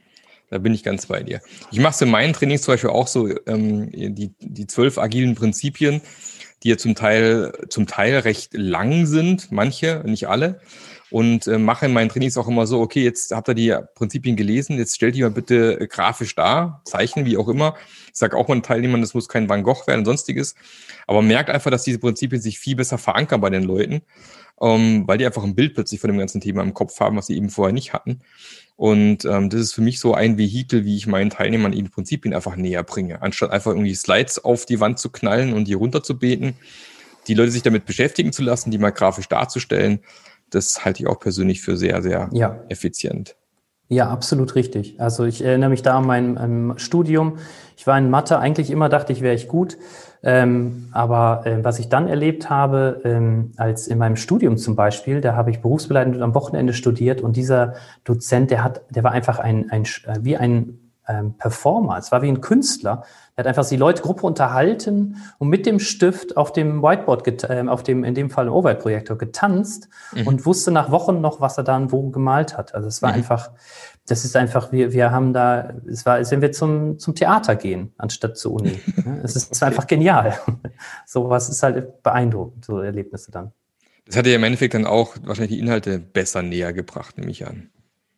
Da 0.53 0.59
bin 0.59 0.75
ich 0.75 0.83
ganz 0.83 1.07
bei 1.07 1.23
dir. 1.23 1.41
Ich 1.71 1.79
mache 1.79 1.95
es 1.95 2.01
in 2.01 2.11
meinen 2.11 2.33
Trainings 2.33 2.61
zum 2.61 2.75
Beispiel 2.75 2.91
auch 2.91 3.07
so, 3.07 3.27
ähm, 3.47 3.89
die, 3.91 4.35
die 4.39 4.67
zwölf 4.67 4.99
agilen 4.99 5.33
Prinzipien, 5.33 5.99
die 6.61 6.69
ja 6.69 6.77
zum 6.77 6.93
Teil, 6.93 7.53
zum 7.69 7.87
Teil 7.87 8.19
recht 8.19 8.53
lang 8.53 9.07
sind, 9.07 9.51
manche, 9.51 10.03
nicht 10.05 10.27
alle. 10.27 10.61
Und 11.09 11.47
äh, 11.47 11.57
mache 11.57 11.87
in 11.87 11.93
meinen 11.93 12.09
Trainings 12.09 12.37
auch 12.37 12.47
immer 12.47 12.67
so, 12.67 12.81
okay, 12.81 13.03
jetzt 13.03 13.31
habt 13.31 13.47
ihr 13.47 13.55
die 13.55 13.75
Prinzipien 13.95 14.35
gelesen, 14.35 14.77
jetzt 14.77 14.95
stellt 14.95 15.15
die 15.15 15.23
mal 15.23 15.31
bitte 15.31 15.79
äh, 15.79 15.87
grafisch 15.87 16.35
dar, 16.35 16.83
zeichnen, 16.85 17.25
wie 17.25 17.37
auch 17.37 17.47
immer. 17.47 17.73
Ich 18.05 18.19
sage 18.19 18.37
auch 18.37 18.47
meinen 18.47 18.61
Teilnehmern, 18.61 19.01
das 19.01 19.15
muss 19.15 19.27
kein 19.27 19.49
Van 19.49 19.63
Gogh 19.63 19.87
werden 19.87 20.05
sonstiges. 20.05 20.53
Aber 21.07 21.23
merkt 21.23 21.49
einfach, 21.49 21.71
dass 21.71 21.81
diese 21.81 21.97
Prinzipien 21.97 22.43
sich 22.43 22.59
viel 22.59 22.75
besser 22.75 22.99
verankern 22.99 23.41
bei 23.41 23.49
den 23.49 23.63
Leuten, 23.63 24.03
ähm, 24.61 25.07
weil 25.07 25.17
die 25.17 25.25
einfach 25.25 25.43
ein 25.43 25.55
Bild 25.55 25.73
plötzlich 25.73 25.99
von 25.99 26.09
dem 26.09 26.19
ganzen 26.19 26.41
Thema 26.41 26.61
im 26.61 26.75
Kopf 26.75 26.99
haben, 26.99 27.17
was 27.17 27.25
sie 27.25 27.37
eben 27.37 27.49
vorher 27.49 27.73
nicht 27.73 27.91
hatten. 27.91 28.21
Und 28.75 29.25
ähm, 29.25 29.49
das 29.49 29.61
ist 29.61 29.73
für 29.73 29.81
mich 29.81 29.99
so 29.99 30.13
ein 30.13 30.37
Vehikel, 30.37 30.83
wie 30.83 30.97
ich 30.97 31.07
meinen 31.07 31.29
Teilnehmern 31.29 31.73
eben 31.73 31.89
Prinzipien 31.89 32.33
einfach 32.33 32.55
näher 32.55 32.83
bringe. 32.83 33.21
Anstatt 33.21 33.51
einfach 33.51 33.71
irgendwie 33.71 33.93
Slides 33.93 34.43
auf 34.43 34.65
die 34.65 34.79
Wand 34.79 34.99
zu 34.99 35.09
knallen 35.09 35.53
und 35.53 35.67
die 35.67 35.73
runterzubeten, 35.73 36.55
die 37.27 37.35
Leute 37.35 37.51
sich 37.51 37.61
damit 37.61 37.85
beschäftigen 37.85 38.33
zu 38.33 38.43
lassen, 38.43 38.71
die 38.71 38.77
mal 38.77 38.91
grafisch 38.91 39.29
darzustellen, 39.29 39.99
das 40.49 40.85
halte 40.85 41.03
ich 41.03 41.07
auch 41.07 41.19
persönlich 41.19 41.61
für 41.61 41.77
sehr, 41.77 42.01
sehr 42.01 42.29
ja. 42.33 42.63
effizient. 42.69 43.35
Ja, 43.93 44.09
absolut 44.09 44.55
richtig. 44.55 44.99
Also 44.99 45.23
ich 45.23 45.43
erinnere 45.43 45.69
mich 45.69 45.83
da 45.83 45.99
an 45.99 46.07
mein, 46.07 46.33
mein 46.33 46.79
Studium. 46.79 47.37
Ich 47.77 47.85
war 47.85 47.95
in 47.95 48.09
Mathe 48.09 48.39
eigentlich 48.39 48.71
immer, 48.71 48.89
dachte 48.89 49.13
ich, 49.13 49.21
wäre 49.21 49.35
ich 49.35 49.47
gut. 49.47 49.77
Ähm, 50.23 50.87
aber 50.93 51.45
äh, 51.45 51.63
was 51.63 51.77
ich 51.77 51.89
dann 51.89 52.07
erlebt 52.07 52.49
habe, 52.49 53.01
ähm, 53.03 53.51
als 53.55 53.87
in 53.87 53.99
meinem 53.99 54.15
Studium 54.15 54.57
zum 54.57 54.75
Beispiel, 54.75 55.21
da 55.21 55.35
habe 55.35 55.51
ich 55.51 55.59
berufsbegleitend 55.59 56.19
am 56.23 56.33
Wochenende 56.33 56.73
studiert 56.73 57.21
und 57.21 57.35
dieser 57.35 57.75
Dozent, 58.03 58.49
der 58.49 58.63
hat, 58.63 58.81
der 58.89 59.03
war 59.03 59.11
einfach 59.11 59.37
ein, 59.37 59.69
ein 59.69 59.83
wie 60.21 60.37
ein 60.37 60.79
ähm, 61.07 61.35
Performer. 61.37 61.97
Es 61.97 62.11
war 62.11 62.21
wie 62.21 62.29
ein 62.29 62.41
Künstler. 62.41 63.03
Er 63.35 63.43
hat 63.43 63.47
einfach 63.47 63.67
die 63.67 63.77
Leute 63.77 64.01
Gruppe 64.01 64.25
unterhalten 64.25 65.17
und 65.39 65.49
mit 65.49 65.65
dem 65.65 65.79
Stift 65.79 66.37
auf 66.37 66.53
dem 66.53 66.81
Whiteboard, 66.81 67.43
äh, 67.43 67.63
auf 67.67 67.83
dem, 67.83 68.03
in 68.03 68.13
dem 68.13 68.29
Fall 68.29 68.47
im 68.47 68.53
Overhead-Projektor 68.53 69.17
getanzt 69.17 69.89
mhm. 70.13 70.27
und 70.27 70.45
wusste 70.45 70.71
nach 70.71 70.91
Wochen 70.91 71.21
noch, 71.21 71.41
was 71.41 71.57
er 71.57 71.63
dann 71.63 71.91
wo 71.91 72.09
gemalt 72.09 72.57
hat. 72.57 72.75
Also 72.75 72.87
es 72.87 73.01
war 73.01 73.09
mhm. 73.09 73.17
einfach, 73.17 73.51
das 74.07 74.23
ist 74.23 74.35
einfach, 74.35 74.71
wir, 74.71 74.93
wir 74.93 75.11
haben 75.11 75.33
da, 75.33 75.73
es 75.87 76.05
war, 76.05 76.15
als 76.15 76.31
wenn 76.31 76.41
wir 76.41 76.51
zum, 76.51 76.99
zum 76.99 77.15
Theater 77.15 77.55
gehen, 77.55 77.93
anstatt 77.97 78.37
zur 78.37 78.53
Uni. 78.53 78.79
es 79.23 79.35
ist, 79.35 79.45
es 79.45 79.51
ist 79.51 79.63
einfach 79.63 79.87
genial. 79.87 80.37
so 81.05 81.29
was 81.29 81.49
ist 81.49 81.63
halt 81.63 82.03
beeindruckend, 82.03 82.65
so 82.65 82.79
Erlebnisse 82.79 83.31
dann. 83.31 83.51
Das 84.05 84.17
hat 84.17 84.27
ja 84.27 84.35
im 84.35 84.43
Endeffekt 84.43 84.73
dann 84.73 84.85
auch 84.85 85.15
wahrscheinlich 85.23 85.53
die 85.53 85.59
Inhalte 85.59 85.97
besser 85.97 86.41
näher 86.41 86.73
gebracht, 86.73 87.17
nehme 87.17 87.31
ich 87.31 87.47
an. 87.47 87.69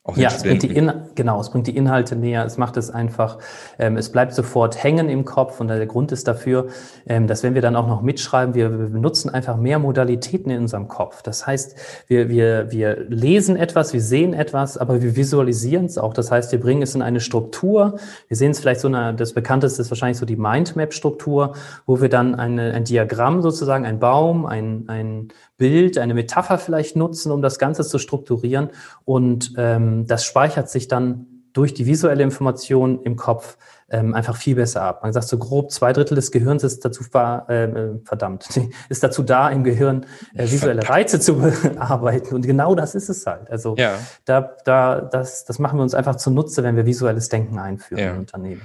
Auch 0.08 0.18
ja, 0.18 0.28
es 0.30 0.44
bringt 0.44 0.62
die 0.62 0.68
In 0.68 0.92
genau, 1.16 1.42
es 1.42 1.50
bringt 1.50 1.66
die 1.66 1.76
Inhalte 1.76 2.16
näher, 2.16 2.46
es 2.46 2.60
macht 2.60 2.78
es 2.78 2.92
einfach, 2.92 3.40
ähm, 3.80 3.98
es 3.98 4.12
bleibt 4.12 4.36
sofort 4.36 4.84
hängen 4.84 5.10
im 5.10 5.26
Kopf 5.26 5.60
und 5.60 5.68
der 5.68 5.84
Grund 5.88 6.12
ist 6.12 6.28
dafür, 6.28 6.68
ähm, 7.08 7.26
dass 7.26 7.42
wenn 7.42 7.56
wir 7.56 7.64
dann 7.64 7.76
auch 7.76 7.88
noch 7.88 8.04
mitschreiben, 8.04 8.54
wir, 8.54 8.78
wir 8.78 8.90
benutzen 8.90 9.32
einfach 9.32 9.58
mehr 9.58 9.80
Modalitäten 9.80 10.52
in 10.52 10.62
unserem 10.62 10.88
Kopf. 10.88 11.24
Das 11.24 11.48
heißt, 11.48 11.76
wir, 12.06 12.30
wir, 12.30 12.72
wir 12.72 13.04
lesen 13.10 13.56
etwas, 13.56 13.94
wir 13.94 14.02
sehen 14.02 14.36
etwas, 14.36 14.78
aber 14.78 15.02
wir 15.02 15.16
visualisieren 15.16 15.86
es 15.86 15.98
auch. 15.98 16.14
Das 16.14 16.30
heißt, 16.30 16.52
wir 16.52 16.60
bringen 16.60 16.84
es 16.84 16.94
in 16.94 17.02
eine 17.02 17.20
Struktur. 17.20 17.98
Wir 18.28 18.38
sehen 18.38 18.52
es 18.52 18.60
vielleicht 18.60 18.82
so 18.82 18.88
eine, 18.88 19.16
das 19.16 19.34
bekannteste 19.34 19.82
ist 19.82 19.90
wahrscheinlich 19.90 20.20
so 20.20 20.28
die 20.28 20.36
Mindmap-Struktur, 20.36 21.56
wo 21.88 22.00
wir 22.00 22.10
dann 22.10 22.36
eine, 22.36 22.74
ein 22.74 22.84
Diagramm 22.84 23.42
sozusagen, 23.42 23.86
ein 23.86 23.98
Baum, 23.98 24.46
ein, 24.46 24.84
ein 24.88 25.30
Bild, 25.58 25.98
eine 25.98 26.14
Metapher 26.14 26.58
vielleicht 26.58 26.96
nutzen, 26.96 27.32
um 27.32 27.42
das 27.42 27.58
Ganze 27.60 27.84
zu 27.84 27.98
strukturieren. 27.98 28.70
Und 29.06 29.54
ähm, 29.58 29.95
das 30.04 30.26
speichert 30.26 30.70
sich 30.70 30.88
dann 30.88 31.28
durch 31.56 31.74
die 31.74 31.86
visuelle 31.86 32.22
Information 32.22 33.02
im 33.04 33.16
Kopf 33.16 33.58
ähm, 33.90 34.14
einfach 34.14 34.36
viel 34.36 34.56
besser 34.56 34.82
ab. 34.82 35.04
Man 35.04 35.14
sagt 35.14 35.28
so 35.28 35.38
grob, 35.38 35.72
zwei 35.72 35.94
Drittel 35.94 36.16
des 36.16 36.32
Gehirns 36.32 36.64
ist 36.64 36.84
dazu 36.84 37.04
äh, 37.14 38.00
verdammt, 38.04 38.50
ist 38.90 39.04
dazu 39.04 39.24
da, 39.24 39.50
im 39.50 39.64
Gehirn 39.64 40.06
äh, 40.34 40.44
visuelle 40.44 40.82
verdammt. 40.82 40.90
Reize 40.90 41.20
zu 41.20 41.38
bearbeiten. 41.64 42.36
Und 42.36 42.46
genau 42.46 42.76
das 42.76 42.94
ist 42.94 43.10
es 43.10 43.26
halt. 43.26 43.50
Also 43.50 43.76
ja. 43.78 43.98
da, 44.26 44.56
da, 44.66 45.02
das, 45.02 45.46
das 45.46 45.60
machen 45.60 45.80
wir 45.80 45.84
uns 45.84 45.94
einfach 45.94 46.16
zunutze, 46.16 46.64
wenn 46.64 46.76
wir 46.76 46.86
visuelles 46.86 47.30
Denken 47.30 47.58
einführen 47.58 48.04
ja. 48.04 48.12
im 48.12 48.20
Unternehmen. 48.20 48.62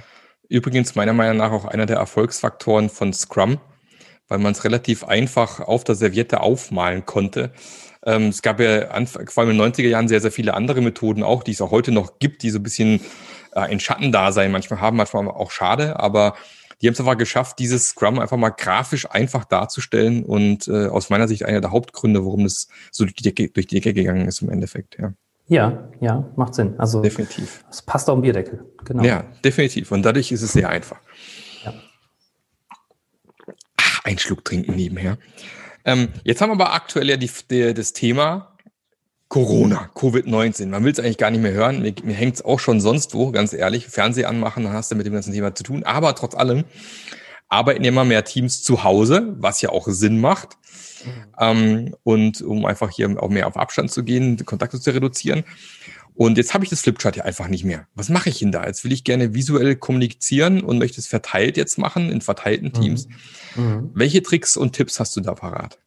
Übrigens 0.49 0.95
meiner 0.95 1.13
Meinung 1.13 1.37
nach 1.37 1.51
auch 1.51 1.65
einer 1.65 1.85
der 1.85 1.97
Erfolgsfaktoren 1.97 2.89
von 2.89 3.13
Scrum, 3.13 3.59
weil 4.27 4.39
man 4.39 4.51
es 4.51 4.65
relativ 4.65 5.05
einfach 5.05 5.61
auf 5.61 5.85
der 5.85 5.95
Serviette 5.95 6.41
aufmalen 6.41 7.05
konnte. 7.05 7.51
Ähm, 8.05 8.29
es 8.29 8.41
gab 8.41 8.59
ja 8.59 8.87
vor 9.05 9.43
allem 9.43 9.51
in 9.51 9.57
den 9.57 9.73
90er 9.73 9.87
Jahren 9.87 10.07
sehr, 10.07 10.21
sehr 10.21 10.31
viele 10.31 10.53
andere 10.53 10.81
Methoden 10.81 11.23
auch, 11.23 11.43
die 11.43 11.51
es 11.51 11.61
auch 11.61 11.71
heute 11.71 11.91
noch 11.91 12.19
gibt, 12.19 12.43
die 12.43 12.49
so 12.49 12.59
ein 12.59 12.63
bisschen 12.63 13.01
äh, 13.53 13.59
ein 13.59 13.79
Schattendasein 13.79 14.51
manchmal 14.51 14.81
haben, 14.81 14.97
manchmal 14.97 15.27
auch 15.27 15.51
schade, 15.51 15.99
aber 15.99 16.35
die 16.81 16.87
haben 16.87 16.93
es 16.93 16.99
einfach 16.99 17.17
geschafft, 17.17 17.59
dieses 17.59 17.89
Scrum 17.89 18.17
einfach 18.17 18.37
mal 18.37 18.49
grafisch 18.49 19.09
einfach 19.09 19.45
darzustellen 19.45 20.23
und 20.23 20.67
äh, 20.67 20.87
aus 20.87 21.11
meiner 21.11 21.27
Sicht 21.27 21.45
einer 21.45 21.61
der 21.61 21.71
Hauptgründe, 21.71 22.25
warum 22.25 22.43
das 22.43 22.69
so 22.91 23.03
durch 23.03 23.15
die 23.15 23.23
Decke, 23.23 23.49
durch 23.49 23.67
die 23.67 23.75
Decke 23.75 23.93
gegangen 23.93 24.27
ist 24.27 24.41
im 24.41 24.49
Endeffekt, 24.49 24.97
ja. 24.99 25.13
Ja, 25.47 25.89
ja, 25.99 26.31
macht 26.37 26.55
Sinn. 26.55 26.75
Also 26.79 27.01
definitiv. 27.01 27.65
Es 27.69 27.81
passt 27.81 28.09
auch 28.09 28.15
im 28.15 28.21
Bierdeckel, 28.21 28.63
genau. 28.85 29.03
Ja, 29.03 29.25
definitiv. 29.43 29.91
Und 29.91 30.03
dadurch 30.03 30.31
ist 30.31 30.43
es 30.43 30.53
sehr 30.53 30.69
einfach. 30.69 30.97
einen 34.03 34.17
Schluck 34.17 34.45
trinken 34.45 34.75
nebenher. 34.75 35.17
Ähm, 35.85 36.09
jetzt 36.23 36.41
haben 36.41 36.49
wir 36.49 36.53
aber 36.53 36.73
aktuell 36.73 37.09
ja 37.09 37.17
die, 37.17 37.29
die, 37.49 37.73
das 37.73 37.93
Thema 37.93 38.51
Corona, 39.31 39.89
Covid-19. 39.95 40.67
Man 40.67 40.83
will 40.83 40.91
es 40.91 40.99
eigentlich 40.99 41.17
gar 41.17 41.31
nicht 41.31 41.41
mehr 41.41 41.53
hören. 41.53 41.81
Mir, 41.81 41.93
mir 42.03 42.13
hängt 42.13 42.35
es 42.35 42.43
auch 42.43 42.59
schon 42.59 42.81
sonst 42.81 43.13
wo, 43.13 43.31
ganz 43.31 43.53
ehrlich. 43.53 43.87
Fernseh 43.87 44.25
anmachen, 44.25 44.65
dann 44.65 44.73
hast 44.73 44.91
du 44.91 44.95
mit 44.95 45.05
dem 45.05 45.13
ganzen 45.13 45.33
Thema 45.33 45.55
zu 45.55 45.63
tun. 45.63 45.83
Aber 45.83 46.15
trotz 46.15 46.35
allem 46.35 46.65
arbeiten 47.47 47.83
immer 47.83 48.03
mehr 48.03 48.25
Teams 48.25 48.61
zu 48.61 48.83
Hause, 48.83 49.35
was 49.37 49.61
ja 49.61 49.69
auch 49.69 49.87
Sinn 49.87 50.19
macht. 50.19 50.57
Mhm. 51.05 51.25
Ähm, 51.39 51.95
und 52.03 52.41
um 52.41 52.65
einfach 52.65 52.89
hier 52.89 53.21
auch 53.23 53.29
mehr 53.29 53.47
auf 53.47 53.55
Abstand 53.55 53.91
zu 53.91 54.03
gehen, 54.03 54.43
Kontakte 54.45 54.81
zu 54.81 54.91
reduzieren. 54.91 55.43
Und 56.15 56.37
jetzt 56.37 56.53
habe 56.53 56.63
ich 56.63 56.69
das 56.69 56.81
Flipchart 56.81 57.15
ja 57.15 57.23
einfach 57.23 57.47
nicht 57.47 57.63
mehr. 57.63 57.87
Was 57.95 58.09
mache 58.09 58.29
ich 58.29 58.39
denn 58.39 58.51
da? 58.51 58.65
Jetzt 58.65 58.83
will 58.83 58.91
ich 58.91 59.03
gerne 59.03 59.33
visuell 59.33 59.75
kommunizieren 59.75 60.61
und 60.61 60.77
möchte 60.77 60.99
es 60.99 61.07
verteilt 61.07 61.57
jetzt 61.57 61.77
machen 61.77 62.11
in 62.11 62.21
verteilten 62.21 62.73
Teams. 62.73 63.07
Mhm. 63.55 63.63
Mhm. 63.63 63.89
Welche 63.93 64.21
Tricks 64.21 64.57
und 64.57 64.73
Tipps 64.73 64.99
hast 64.99 65.15
du 65.15 65.21
da 65.21 65.33
parat? 65.33 65.79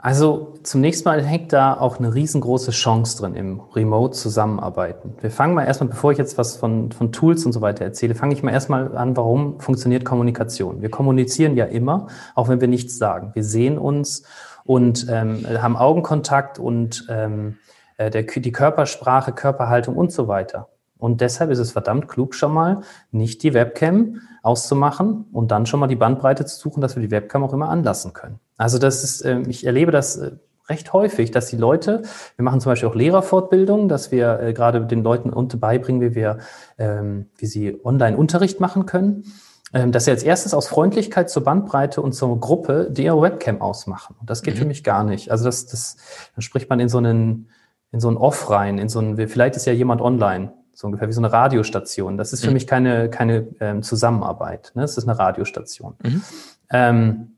Also 0.00 0.54
zunächst 0.62 1.04
mal 1.04 1.24
hängt 1.24 1.52
da 1.52 1.74
auch 1.76 1.98
eine 1.98 2.14
riesengroße 2.14 2.70
Chance 2.70 3.18
drin 3.18 3.34
im 3.34 3.58
Remote-Zusammenarbeiten. 3.58 5.14
Wir 5.20 5.32
fangen 5.32 5.54
mal 5.54 5.64
erstmal, 5.64 5.88
bevor 5.88 6.12
ich 6.12 6.18
jetzt 6.18 6.38
was 6.38 6.56
von, 6.56 6.92
von 6.92 7.10
Tools 7.10 7.44
und 7.44 7.52
so 7.52 7.60
weiter 7.62 7.84
erzähle, 7.84 8.14
fange 8.14 8.32
ich 8.32 8.44
mal 8.44 8.52
erstmal 8.52 8.96
an, 8.96 9.16
warum 9.16 9.58
funktioniert 9.58 10.04
Kommunikation. 10.04 10.82
Wir 10.82 10.90
kommunizieren 10.90 11.56
ja 11.56 11.64
immer, 11.64 12.06
auch 12.36 12.48
wenn 12.48 12.60
wir 12.60 12.68
nichts 12.68 12.96
sagen. 12.96 13.32
Wir 13.34 13.42
sehen 13.42 13.76
uns 13.76 14.22
und 14.64 15.06
ähm, 15.10 15.44
haben 15.60 15.76
Augenkontakt 15.76 16.60
und 16.60 17.04
ähm, 17.08 17.56
äh, 17.56 17.77
der, 17.98 18.22
die 18.22 18.52
Körpersprache, 18.52 19.32
Körperhaltung 19.32 19.96
und 19.96 20.12
so 20.12 20.28
weiter. 20.28 20.68
Und 20.98 21.20
deshalb 21.20 21.50
ist 21.50 21.60
es 21.60 21.72
verdammt 21.72 22.08
klug, 22.08 22.34
schon 22.34 22.52
mal 22.52 22.80
nicht 23.12 23.42
die 23.42 23.54
Webcam 23.54 24.20
auszumachen 24.42 25.26
und 25.32 25.50
dann 25.50 25.66
schon 25.66 25.80
mal 25.80 25.86
die 25.86 25.96
Bandbreite 25.96 26.44
zu 26.44 26.56
suchen, 26.56 26.80
dass 26.80 26.96
wir 26.96 27.02
die 27.02 27.10
Webcam 27.10 27.44
auch 27.44 27.52
immer 27.52 27.68
anlassen 27.68 28.12
können. 28.12 28.40
Also 28.56 28.78
das 28.78 29.04
ist, 29.04 29.24
ähm, 29.24 29.44
ich 29.48 29.64
erlebe 29.64 29.92
das 29.92 30.16
äh, 30.16 30.32
recht 30.68 30.92
häufig, 30.92 31.30
dass 31.30 31.46
die 31.46 31.56
Leute, 31.56 32.02
wir 32.36 32.42
machen 32.42 32.60
zum 32.60 32.72
Beispiel 32.72 32.88
auch 32.88 32.94
Lehrerfortbildungen, 32.94 33.88
dass 33.88 34.10
wir 34.10 34.40
äh, 34.40 34.52
gerade 34.52 34.84
den 34.84 35.02
Leuten 35.02 35.32
beibringen, 35.60 36.00
wie 36.00 36.14
wir, 36.14 36.38
ähm, 36.78 37.26
wie 37.36 37.46
sie 37.46 37.80
Online-Unterricht 37.84 38.60
machen 38.60 38.84
können, 38.84 39.24
ähm, 39.72 39.92
dass 39.92 40.06
sie 40.06 40.10
als 40.10 40.24
erstes 40.24 40.52
aus 40.52 40.66
Freundlichkeit 40.66 41.30
zur 41.30 41.44
Bandbreite 41.44 42.02
und 42.02 42.12
zur 42.12 42.38
Gruppe 42.40 42.88
die 42.90 43.04
ihre 43.04 43.22
Webcam 43.22 43.60
ausmachen. 43.60 44.16
Und 44.20 44.28
das 44.28 44.42
geht 44.42 44.54
mhm. 44.54 44.58
für 44.58 44.64
mich 44.64 44.82
gar 44.82 45.04
nicht. 45.04 45.30
Also 45.30 45.44
das, 45.44 45.66
das, 45.66 45.96
dann 46.34 46.42
spricht 46.42 46.68
man 46.68 46.80
in 46.80 46.88
so 46.88 46.98
einen, 46.98 47.48
in 47.92 48.00
so 48.00 48.10
ein 48.10 48.16
Off 48.16 48.50
rein, 48.50 48.78
in 48.78 48.88
so 48.88 49.00
ein, 49.00 49.16
vielleicht 49.28 49.56
ist 49.56 49.66
ja 49.66 49.72
jemand 49.72 50.00
online 50.00 50.52
so 50.78 50.86
ungefähr 50.86 51.08
wie 51.08 51.12
so 51.12 51.20
eine 51.20 51.32
Radiostation. 51.32 52.16
Das 52.16 52.32
ist 52.32 52.42
für 52.42 52.50
mhm. 52.50 52.54
mich 52.54 52.68
keine, 52.68 53.10
keine 53.10 53.48
ähm, 53.58 53.82
Zusammenarbeit. 53.82 54.70
Ne? 54.74 54.82
Das 54.82 54.96
ist 54.96 55.08
eine 55.08 55.18
Radiostation. 55.18 55.94
Mhm. 56.04 56.22
Ähm, 56.70 57.36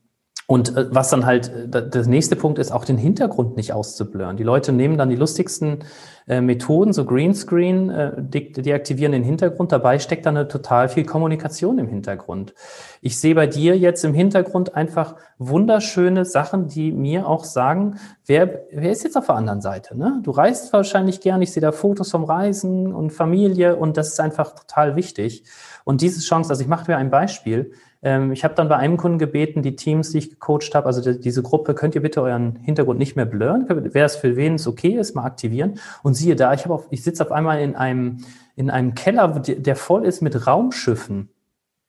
und 0.50 0.76
äh, 0.76 0.92
was 0.92 1.11
dann 1.11 1.26
halt, 1.26 1.49
äh, 1.73 1.88
das 1.88 2.09
nächste 2.09 2.35
Punkt 2.35 2.59
ist, 2.59 2.73
auch 2.73 2.85
den 2.85 2.99
Hintergrund 2.99 3.57
nicht 3.57 3.73
auszublören. 3.73 4.37
Die 4.37 4.42
Leute 4.42 4.73
nehmen 4.73 4.99
dann 4.99 5.09
die 5.09 5.14
lustigsten 5.14 5.85
äh, 6.26 6.40
Methoden, 6.40 6.92
so 6.92 7.04
Greenscreen, 7.04 7.88
äh, 7.88 8.12
de 8.19 8.50
deaktivieren 8.61 9.12
den 9.12 9.23
Hintergrund. 9.23 9.71
Dabei 9.71 10.00
steckt 10.00 10.26
dann 10.26 10.37
eine 10.37 10.49
total 10.49 10.88
viel 10.88 11.04
Kommunikation 11.04 11.78
im 11.78 11.87
Hintergrund. 11.87 12.52
Ich 13.00 13.21
sehe 13.21 13.37
bei 13.37 13.47
dir 13.47 13.78
jetzt 13.78 14.04
im 14.04 14.12
Hintergrund 14.12 14.75
einfach 14.75 15.14
wunderschöne 15.38 16.25
Sachen, 16.25 16.66
die 16.66 16.90
mir 16.90 17.28
auch 17.28 17.45
sagen, 17.45 18.00
wer, 18.26 18.64
wer 18.73 18.90
ist 18.90 19.04
jetzt 19.04 19.16
auf 19.16 19.26
der 19.26 19.37
anderen 19.37 19.61
Seite? 19.61 19.97
Ne? 19.97 20.19
Du 20.25 20.33
reist 20.33 20.73
wahrscheinlich 20.73 21.21
gern. 21.21 21.42
Ich 21.42 21.52
sehe 21.52 21.61
da 21.61 21.71
Fotos 21.71 22.11
vom 22.11 22.25
Reisen 22.25 22.92
und 22.92 23.12
Familie 23.12 23.76
und 23.76 23.97
das 23.97 24.09
ist 24.09 24.19
einfach 24.19 24.57
total 24.57 24.97
wichtig. 24.97 25.45
Und 25.85 26.00
diese 26.00 26.21
Chance, 26.21 26.50
also 26.50 26.61
ich 26.61 26.69
mache 26.69 26.90
mir 26.90 26.97
ein 26.97 27.11
Beispiel. 27.11 27.71
Ähm, 28.02 28.33
ich 28.33 28.45
habe 28.45 28.54
dann 28.54 28.69
bei 28.69 28.76
einem 28.76 28.97
Kunden 28.97 29.19
gebeten, 29.19 29.62
die 29.62 29.76
Teams, 29.76 30.11
die 30.11 30.19
ich 30.19 30.30
gecoacht 30.30 30.75
habe, 30.75 30.87
also 30.87 31.00
die, 31.02 31.21
diese 31.21 31.42
Gruppe, 31.42 31.75
könnt 31.75 31.95
ihr 31.95 32.02
bitte 32.02 32.23
euren 32.23 32.57
Hintergrund 32.57 32.99
nicht 32.99 33.16
mehr 33.16 33.26
blurren? 33.26 33.66
Wer 33.69 34.04
es 34.04 34.16
für 34.16 34.37
wen 34.37 34.54
es 34.54 34.66
okay 34.66 34.97
ist, 34.97 35.14
mal 35.14 35.25
aktivieren. 35.25 35.78
Und 36.02 36.14
siehe 36.14 36.37
da, 36.37 36.52
ich, 36.54 36.66
auf, 36.69 36.87
ich 36.90 37.02
sitze 37.02 37.25
auf 37.25 37.33
einmal 37.33 37.61
in 37.61 37.76
einem, 37.76 38.25
in 38.57 38.71
einem 38.71 38.95
Keller, 38.95 39.28
der 39.28 39.76
voll 39.76 40.04
ist 40.04 40.23
mit 40.23 40.47
Raumschiffen. 40.47 41.28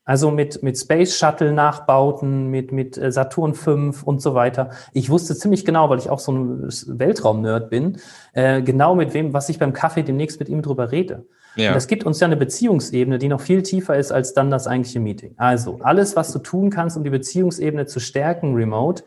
Also 0.04 0.32
mit, 0.32 0.64
mit 0.64 0.78
Space 0.78 1.16
Shuttle 1.16 1.54
Nachbauten, 1.54 2.48
mit, 2.48 2.72
mit 2.72 2.98
äh, 2.98 3.12
Saturn 3.12 3.54
5 3.54 4.02
und 4.04 4.22
so 4.22 4.34
weiter. 4.34 4.72
Ich 4.94 5.12
wusste 5.12 5.36
ziemlich 5.36 5.64
genau, 5.64 5.90
weil 5.90 6.00
ich 6.00 6.10
auch 6.10 6.20
so 6.20 6.32
ein 6.32 6.70
Weltraum-Nerd 6.88 7.70
bin, 7.70 7.98
äh, 8.34 8.64
genau 8.64 8.96
mit 8.96 9.14
wem, 9.14 9.32
was 9.32 9.48
ich 9.50 9.60
beim 9.60 9.74
Kaffee 9.74 10.02
demnächst 10.02 10.40
mit 10.40 10.50
ihm 10.50 10.64
drüber 10.64 10.92
rede. 10.92 11.28
Ja. 11.56 11.70
Und 11.70 11.76
das 11.76 11.88
gibt 11.88 12.06
uns 12.06 12.20
ja 12.20 12.28
eine 12.28 12.38
Beziehungsebene, 12.38 13.18
die 13.18 13.28
noch 13.28 13.42
viel 13.42 13.62
tiefer 13.62 13.98
ist 13.98 14.12
als 14.12 14.34
dann 14.34 14.52
das 14.52 14.68
eigentliche 14.68 15.00
Meeting. 15.00 15.34
Also 15.38 15.80
alles, 15.82 16.16
was 16.16 16.32
du 16.32 16.40
tun 16.40 16.70
kannst, 16.70 16.98
um 16.98 17.04
die 17.04 17.10
Beziehungsebene 17.10 17.86
zu 17.86 18.00
stärken, 18.00 18.56
remote, 18.56 19.04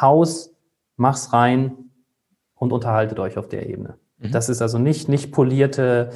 Haus, 0.00 0.54
mach's 0.96 1.32
rein 1.32 1.72
und 2.54 2.72
unterhaltet 2.72 3.18
euch 3.18 3.38
auf 3.38 3.48
der 3.48 3.68
Ebene. 3.68 3.94
Mhm. 4.18 4.30
Das 4.30 4.48
ist 4.48 4.62
also 4.62 4.78
nicht, 4.78 5.08
nicht 5.08 5.32
polierte, 5.32 6.10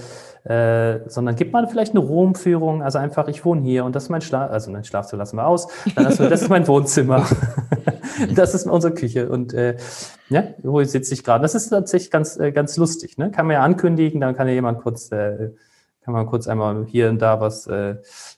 äh, 0.45 1.01
sondern 1.09 1.37
gibt 1.37 1.53
mal 1.55 1.67
vielleicht 1.67 1.93
eine 1.93 2.01
Romführung, 2.01 2.83
also 2.83 2.99
einfach, 2.99 3.29
ich 3.29 3.45
wohne 3.47 3.63
hier 3.63 3.85
und 3.85 3.97
das 3.97 4.05
ist 4.05 4.09
mein 4.11 4.21
Schlaf, 4.21 4.51
also 4.51 4.71
mein 4.71 4.85
Schlafzimmer 4.85 5.21
lassen 5.21 5.37
wir 5.37 5.47
aus, 5.47 5.69
das, 5.97 6.19
das 6.19 6.43
ist 6.43 6.49
mein 6.51 6.69
Wohnzimmer, 6.69 7.27
das 8.35 8.55
ist 8.55 8.67
unsere 8.67 8.93
Küche 8.93 9.31
und 9.31 9.55
äh, 9.55 9.79
ja, 10.29 10.45
wo 10.63 10.83
sitze 10.85 11.15
ich 11.15 11.25
gerade. 11.25 11.41
Das 11.41 11.55
ist 11.55 11.71
tatsächlich 11.71 12.11
ganz, 12.11 12.39
äh, 12.39 12.53
ganz 12.53 12.77
lustig, 12.77 13.17
ne? 13.17 13.31
Kann 13.31 13.47
man 13.47 13.55
ja 13.55 13.63
ankündigen, 13.63 14.21
dann 14.21 14.37
kann 14.37 14.47
ja 14.47 14.53
jemand 14.53 14.81
kurz, 14.83 15.11
äh, 15.13 15.51
kann 16.03 16.13
man 16.13 16.27
kurz 16.27 16.47
einmal 16.47 16.85
hier 16.85 17.09
und 17.09 17.23
da 17.23 17.41
was, 17.41 17.67
äh, 17.67 17.97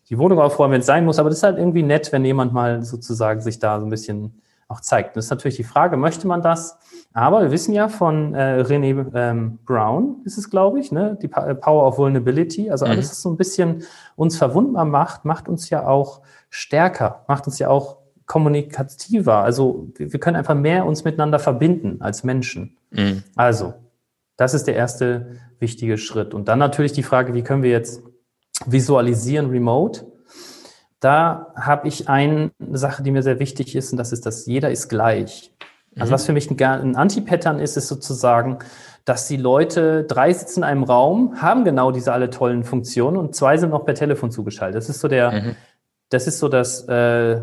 die 0.09 0.17
Wohnung 0.19 0.39
aufräumen, 0.39 0.75
wenn 0.75 0.81
es 0.81 0.87
sein 0.87 1.05
muss, 1.05 1.19
aber 1.19 1.29
das 1.29 1.39
ist 1.39 1.45
halt 1.45 1.59
irgendwie 1.59 1.83
nett, 1.83 2.13
wenn 2.13 2.25
jemand 2.25 2.53
mal 2.53 2.85
sozusagen 2.85 3.41
sich 3.41 3.59
da 3.59 3.81
so 3.81 3.87
ein 3.87 3.91
bisschen 3.91 4.43
auch 4.69 4.81
zeigt. 4.81 5.17
Das 5.17 5.27
ist 5.27 5.31
natürlich 5.31 5.57
die 5.57 5.65
Frage, 5.65 5.97
möchte 5.97 6.27
man 6.27 6.43
das? 6.43 6.79
Aber 7.17 7.41
wir 7.41 7.51
wissen 7.51 7.73
ja 7.73 7.89
von 7.89 8.35
äh, 8.35 8.61
René 8.61 9.07
ähm, 9.15 9.59
Brown, 9.65 10.21
ist 10.27 10.37
es, 10.37 10.51
glaube 10.51 10.81
ich, 10.81 10.93
ne? 10.93 11.17
die 11.23 11.33
äh, 11.33 11.55
Power 11.55 11.87
of 11.87 11.97
Vulnerability. 11.97 12.71
Also 12.71 12.85
mhm. 12.85 12.91
alles, 12.91 13.09
was 13.09 13.23
so 13.23 13.31
ein 13.31 13.39
bisschen 13.39 13.85
uns 14.17 14.37
verwundbar 14.37 14.85
macht, 14.85 15.25
macht 15.25 15.49
uns 15.49 15.71
ja 15.71 15.87
auch 15.87 16.21
stärker, 16.51 17.25
macht 17.27 17.47
uns 17.47 17.59
ja 17.59 17.69
auch 17.71 17.97
kommunikativer. 18.27 19.37
Also 19.39 19.89
wir 19.97 20.21
können 20.21 20.37
einfach 20.37 20.55
mehr 20.55 20.85
uns 20.85 21.05
miteinander 21.05 21.39
verbinden 21.39 22.03
als 22.03 22.23
Menschen. 22.23 22.77
Mhm. 22.91 23.23
Also, 23.35 23.73
das 24.37 24.53
ist 24.53 24.67
der 24.67 24.77
erste 24.77 25.39
wichtige 25.59 25.97
Schritt. 25.97 26.35
Und 26.35 26.49
dann 26.49 26.59
natürlich 26.59 26.93
die 26.93 27.03
Frage, 27.03 27.33
wie 27.33 27.43
können 27.43 27.63
wir 27.63 27.71
jetzt 27.71 28.03
visualisieren 28.67 29.49
remote? 29.49 30.05
Da 31.01 31.55
habe 31.59 31.89
ich 31.89 32.11
eine 32.11 32.51
Sache, 32.73 33.03
die 33.03 33.11
mir 33.11 33.23
sehr 33.23 33.39
wichtig 33.39 33.75
ist, 33.75 33.93
und 33.93 33.97
das 33.97 34.13
ist, 34.13 34.27
dass 34.27 34.45
jeder 34.45 34.71
ist 34.71 34.91
gleich. 34.91 35.57
Also 35.99 36.13
was 36.13 36.23
mhm. 36.23 36.27
für 36.27 36.33
mich 36.33 36.51
ein, 36.51 36.61
ein 36.61 36.97
Anti-Pattern 36.97 37.59
ist, 37.59 37.77
ist 37.77 37.89
sozusagen, 37.89 38.59
dass 39.05 39.29
die 39.29 39.37
Leute, 39.37 40.05
drei 40.05 40.33
sitzen 40.33 40.61
in 40.61 40.65
einem 40.65 40.83
Raum, 40.83 41.41
haben 41.41 41.65
genau 41.65 41.93
diese 41.93 42.13
alle 42.13 42.29
tollen 42.31 42.65
Funktionen 42.65 43.17
und 43.17 43.35
zwei 43.35 43.57
sind 43.57 43.71
noch 43.71 43.85
per 43.85 43.95
Telefon 43.95 44.31
zugeschaltet. 44.31 44.77
Das 44.77 44.89
ist 44.89 45.01
so 45.01 45.09
der, 45.09 45.33
mhm. 45.33 45.57
das 46.09 46.27
ist 46.27 46.39
so 46.39 46.49
das, 46.49 46.87
äh, 46.89 47.41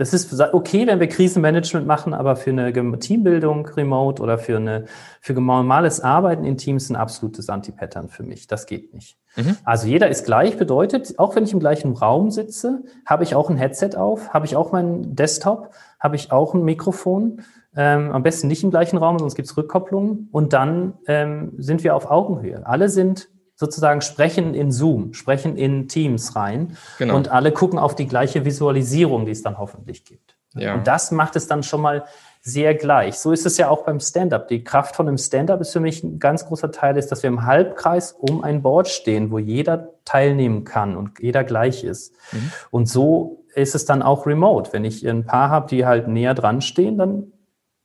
das 0.00 0.14
ist 0.14 0.32
okay, 0.54 0.86
wenn 0.86 0.98
wir 0.98 1.08
Krisenmanagement 1.08 1.86
machen, 1.86 2.14
aber 2.14 2.34
für 2.34 2.48
eine 2.48 2.72
Teambildung 2.98 3.66
remote 3.66 4.22
oder 4.22 4.38
für 4.38 4.56
eine 4.56 4.86
für 5.20 5.34
normales 5.34 6.00
Arbeiten 6.00 6.44
in 6.44 6.56
Teams 6.56 6.88
ein 6.88 6.96
absolutes 6.96 7.50
Anti-Pattern 7.50 8.08
für 8.08 8.22
mich. 8.22 8.46
Das 8.46 8.64
geht 8.64 8.94
nicht. 8.94 9.18
Mhm. 9.36 9.58
Also 9.62 9.86
jeder 9.86 10.08
ist 10.08 10.24
gleich, 10.24 10.56
bedeutet, 10.56 11.18
auch 11.18 11.36
wenn 11.36 11.44
ich 11.44 11.52
im 11.52 11.60
gleichen 11.60 11.94
Raum 11.94 12.30
sitze, 12.30 12.82
habe 13.04 13.24
ich 13.24 13.34
auch 13.34 13.50
ein 13.50 13.58
Headset 13.58 13.90
auf, 13.96 14.30
habe 14.32 14.46
ich 14.46 14.56
auch 14.56 14.72
meinen 14.72 15.14
Desktop, 15.14 15.74
habe 15.98 16.16
ich 16.16 16.32
auch 16.32 16.54
ein 16.54 16.64
Mikrofon, 16.64 17.42
ähm, 17.76 18.10
am 18.10 18.22
besten 18.22 18.48
nicht 18.48 18.64
im 18.64 18.70
gleichen 18.70 18.96
Raum, 18.96 19.18
sonst 19.18 19.34
gibt 19.34 19.48
es 19.48 19.56
Rückkopplungen. 19.56 20.28
Und 20.32 20.52
dann 20.52 20.94
ähm, 21.06 21.52
sind 21.58 21.84
wir 21.84 21.94
auf 21.94 22.10
Augenhöhe. 22.10 22.66
Alle 22.66 22.88
sind 22.88 23.28
sozusagen 23.54 24.00
sprechen 24.00 24.54
in 24.54 24.72
Zoom, 24.72 25.12
sprechen 25.12 25.56
in 25.56 25.86
Teams 25.86 26.34
rein 26.34 26.76
genau. 26.98 27.14
und 27.14 27.30
alle 27.30 27.52
gucken 27.52 27.78
auf 27.78 27.94
die 27.94 28.06
gleiche 28.06 28.44
Visualisierung, 28.44 29.26
die 29.26 29.32
es 29.32 29.42
dann 29.42 29.58
hoffentlich 29.58 30.04
gibt. 30.04 30.34
Ja. 30.54 30.74
Und 30.74 30.86
das 30.86 31.10
macht 31.10 31.36
es 31.36 31.46
dann 31.46 31.62
schon 31.62 31.82
mal 31.82 32.04
sehr 32.40 32.74
gleich. 32.74 33.18
So 33.18 33.32
ist 33.32 33.44
es 33.44 33.58
ja 33.58 33.68
auch 33.68 33.84
beim 33.84 34.00
Stand-up. 34.00 34.48
Die 34.48 34.64
Kraft 34.64 34.96
von 34.96 35.06
einem 35.06 35.18
Stand-up 35.18 35.60
ist 35.60 35.72
für 35.72 35.80
mich 35.80 36.02
ein 36.02 36.18
ganz 36.18 36.46
großer 36.46 36.72
Teil, 36.72 36.96
ist, 36.96 37.12
dass 37.12 37.22
wir 37.22 37.28
im 37.28 37.44
Halbkreis 37.44 38.12
um 38.12 38.42
ein 38.42 38.62
Board 38.62 38.88
stehen, 38.88 39.30
wo 39.30 39.38
jeder 39.38 39.90
teilnehmen 40.06 40.64
kann 40.64 40.96
und 40.96 41.20
jeder 41.20 41.44
gleich 41.44 41.84
ist. 41.84 42.14
Mhm. 42.32 42.52
Und 42.70 42.88
so 42.88 43.44
ist 43.54 43.74
es 43.74 43.84
dann 43.84 44.02
auch 44.02 44.26
remote. 44.26 44.72
Wenn 44.72 44.84
ich 44.84 45.06
ein 45.06 45.26
Paar 45.26 45.50
habe, 45.50 45.68
die 45.68 45.84
halt 45.84 46.08
näher 46.08 46.34
dran 46.34 46.62
stehen, 46.62 46.96
dann 46.96 47.32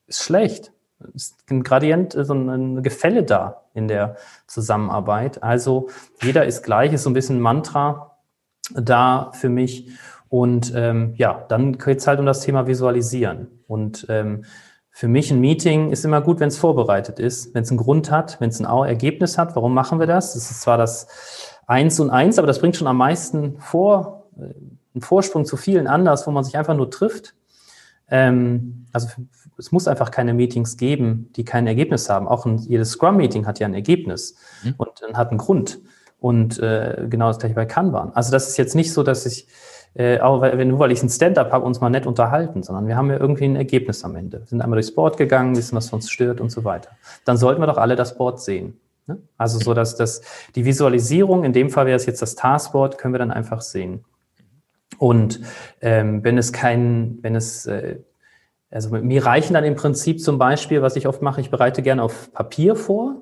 ist 0.08 0.24
schlecht. 0.24 0.72
Ist 1.14 1.36
ein 1.50 1.64
Gradient, 1.64 2.14
so 2.14 2.34
ein 2.34 2.82
Gefälle 2.82 3.24
da 3.24 3.64
in 3.74 3.88
der 3.88 4.16
Zusammenarbeit. 4.48 5.44
Also 5.44 5.90
jeder 6.22 6.46
ist 6.46 6.64
gleich, 6.64 6.94
ist 6.94 7.04
so 7.04 7.10
ein 7.10 7.14
bisschen 7.14 7.40
Mantra 7.40 8.18
da 8.74 9.32
für 9.34 9.50
mich. 9.50 9.90
Und 10.30 10.74
ähm, 10.76 11.14
ja, 11.18 11.46
dann 11.50 11.78
geht 11.78 12.00
es 12.00 12.08
halt 12.08 12.20
um 12.20 12.26
das 12.26 12.42
Thema 12.42 12.66
Visualisieren. 12.68 13.48
Und 13.68 14.06
ähm, 14.10 14.46
für 14.90 15.08
mich 15.10 15.30
ein 15.30 15.42
Meeting 15.42 15.92
ist 15.92 16.06
immer 16.06 16.22
gut, 16.22 16.40
wenn 16.40 16.48
es 16.48 16.58
vorbereitet 16.58 17.20
ist, 17.20 17.54
wenn 17.54 17.64
es 17.64 17.70
einen 17.70 17.78
Grund 17.78 18.12
hat, 18.12 18.40
wenn 18.40 18.50
es 18.50 18.62
ein 18.62 18.66
Ergebnis 18.66 19.38
hat. 19.38 19.56
Warum 19.56 19.74
machen 19.74 20.00
wir 20.00 20.08
das? 20.08 20.34
Das 20.34 20.50
ist 20.50 20.62
zwar 20.62 20.78
das 20.78 21.08
Eins 21.68 22.00
und 22.00 22.10
Eins, 22.10 22.38
aber 22.38 22.48
das 22.48 22.60
bringt 22.60 22.78
schon 22.78 22.88
am 22.88 22.98
meisten 22.98 23.60
vor, 23.60 24.30
äh, 24.38 24.54
einen 24.94 25.02
Vorsprung 25.02 25.44
zu 25.44 25.58
vielen 25.58 25.88
anders, 25.88 26.26
wo 26.26 26.32
man 26.32 26.46
sich 26.46 26.58
einfach 26.58 26.76
nur 26.76 26.90
trifft 26.90 27.36
ähm, 28.10 28.86
also 28.92 29.10
es 29.58 29.72
muss 29.72 29.88
einfach 29.88 30.12
keine 30.12 30.34
Meetings 30.34 30.78
geben, 30.78 31.30
die 31.36 31.46
kein 31.46 31.68
Ergebnis 31.68 32.10
haben. 32.10 32.28
Auch 32.28 32.46
ein, 32.46 32.58
jedes 32.58 32.92
Scrum-Meeting 32.92 33.46
hat 33.46 33.60
ja 33.60 33.68
ein 33.68 33.74
Ergebnis 33.74 34.36
mhm. 34.64 34.76
und 34.78 35.02
hat 35.14 35.30
einen 35.30 35.38
Grund. 35.38 35.80
Und 36.20 36.60
äh, 36.60 37.06
genau 37.10 37.28
das 37.28 37.40
gleiche 37.40 37.56
bei 37.56 37.66
Kanban. 37.66 38.12
Also 38.14 38.32
das 38.32 38.48
ist 38.48 38.58
jetzt 38.58 38.76
nicht 38.76 38.92
so, 38.92 39.04
dass 39.04 39.26
ich, 39.26 39.48
äh, 39.94 40.20
auch 40.20 40.42
weil, 40.42 40.66
nur 40.66 40.80
weil 40.80 40.92
ich 40.92 41.04
ein 41.04 41.10
Stand-up 41.10 41.52
habe, 41.52 41.66
uns 41.66 41.82
mal 41.82 41.90
nett 41.90 42.06
unterhalten, 42.06 42.64
sondern 42.64 42.88
wir 42.88 42.96
haben 42.96 43.10
ja 43.12 43.18
irgendwie 43.20 43.46
ein 43.46 43.56
Ergebnis 43.56 44.04
am 44.04 44.16
Ende. 44.16 44.40
Wir 44.40 44.48
sind 44.48 44.62
einmal 44.62 44.78
durchs 44.78 44.94
Board 44.94 45.18
gegangen, 45.18 45.56
wissen, 45.56 45.76
was 45.76 45.92
uns 45.94 46.10
stört 46.10 46.42
und 46.42 46.50
so 46.50 46.64
weiter. 46.64 46.92
Dann 47.26 47.38
sollten 47.38 47.62
wir 47.62 47.68
doch 47.68 47.78
alle 47.78 47.96
das 47.96 48.18
Board 48.18 48.42
sehen. 48.42 48.80
Ne? 49.08 49.20
Also 49.38 49.60
so, 49.60 49.74
dass 49.74 49.96
das, 49.96 50.22
die 50.56 50.66
Visualisierung, 50.66 51.44
in 51.44 51.54
dem 51.54 51.70
Fall 51.70 51.86
wäre 51.86 51.98
es 51.98 52.06
jetzt 52.06 52.22
das 52.22 52.36
Taskboard, 52.36 52.98
können 52.98 53.14
wir 53.14 53.20
dann 53.20 53.32
einfach 53.32 53.62
sehen. 53.62 54.04
Und 54.98 55.42
ähm, 55.82 56.24
wenn 56.24 56.38
es 56.38 56.54
kein, 56.54 57.20
wenn 57.22 57.36
es 57.36 57.66
äh, 57.66 57.98
also 58.72 58.90
mir 58.90 59.26
reichen 59.26 59.54
dann 59.54 59.64
im 59.64 59.76
Prinzip 59.76 60.22
zum 60.22 60.38
Beispiel, 60.38 60.82
was 60.82 60.96
ich 60.96 61.08
oft 61.08 61.22
mache, 61.22 61.40
ich 61.40 61.50
bereite 61.50 61.82
gerne 61.82 62.04
auf 62.04 62.34
Papier 62.34 62.76
vor, 62.76 63.22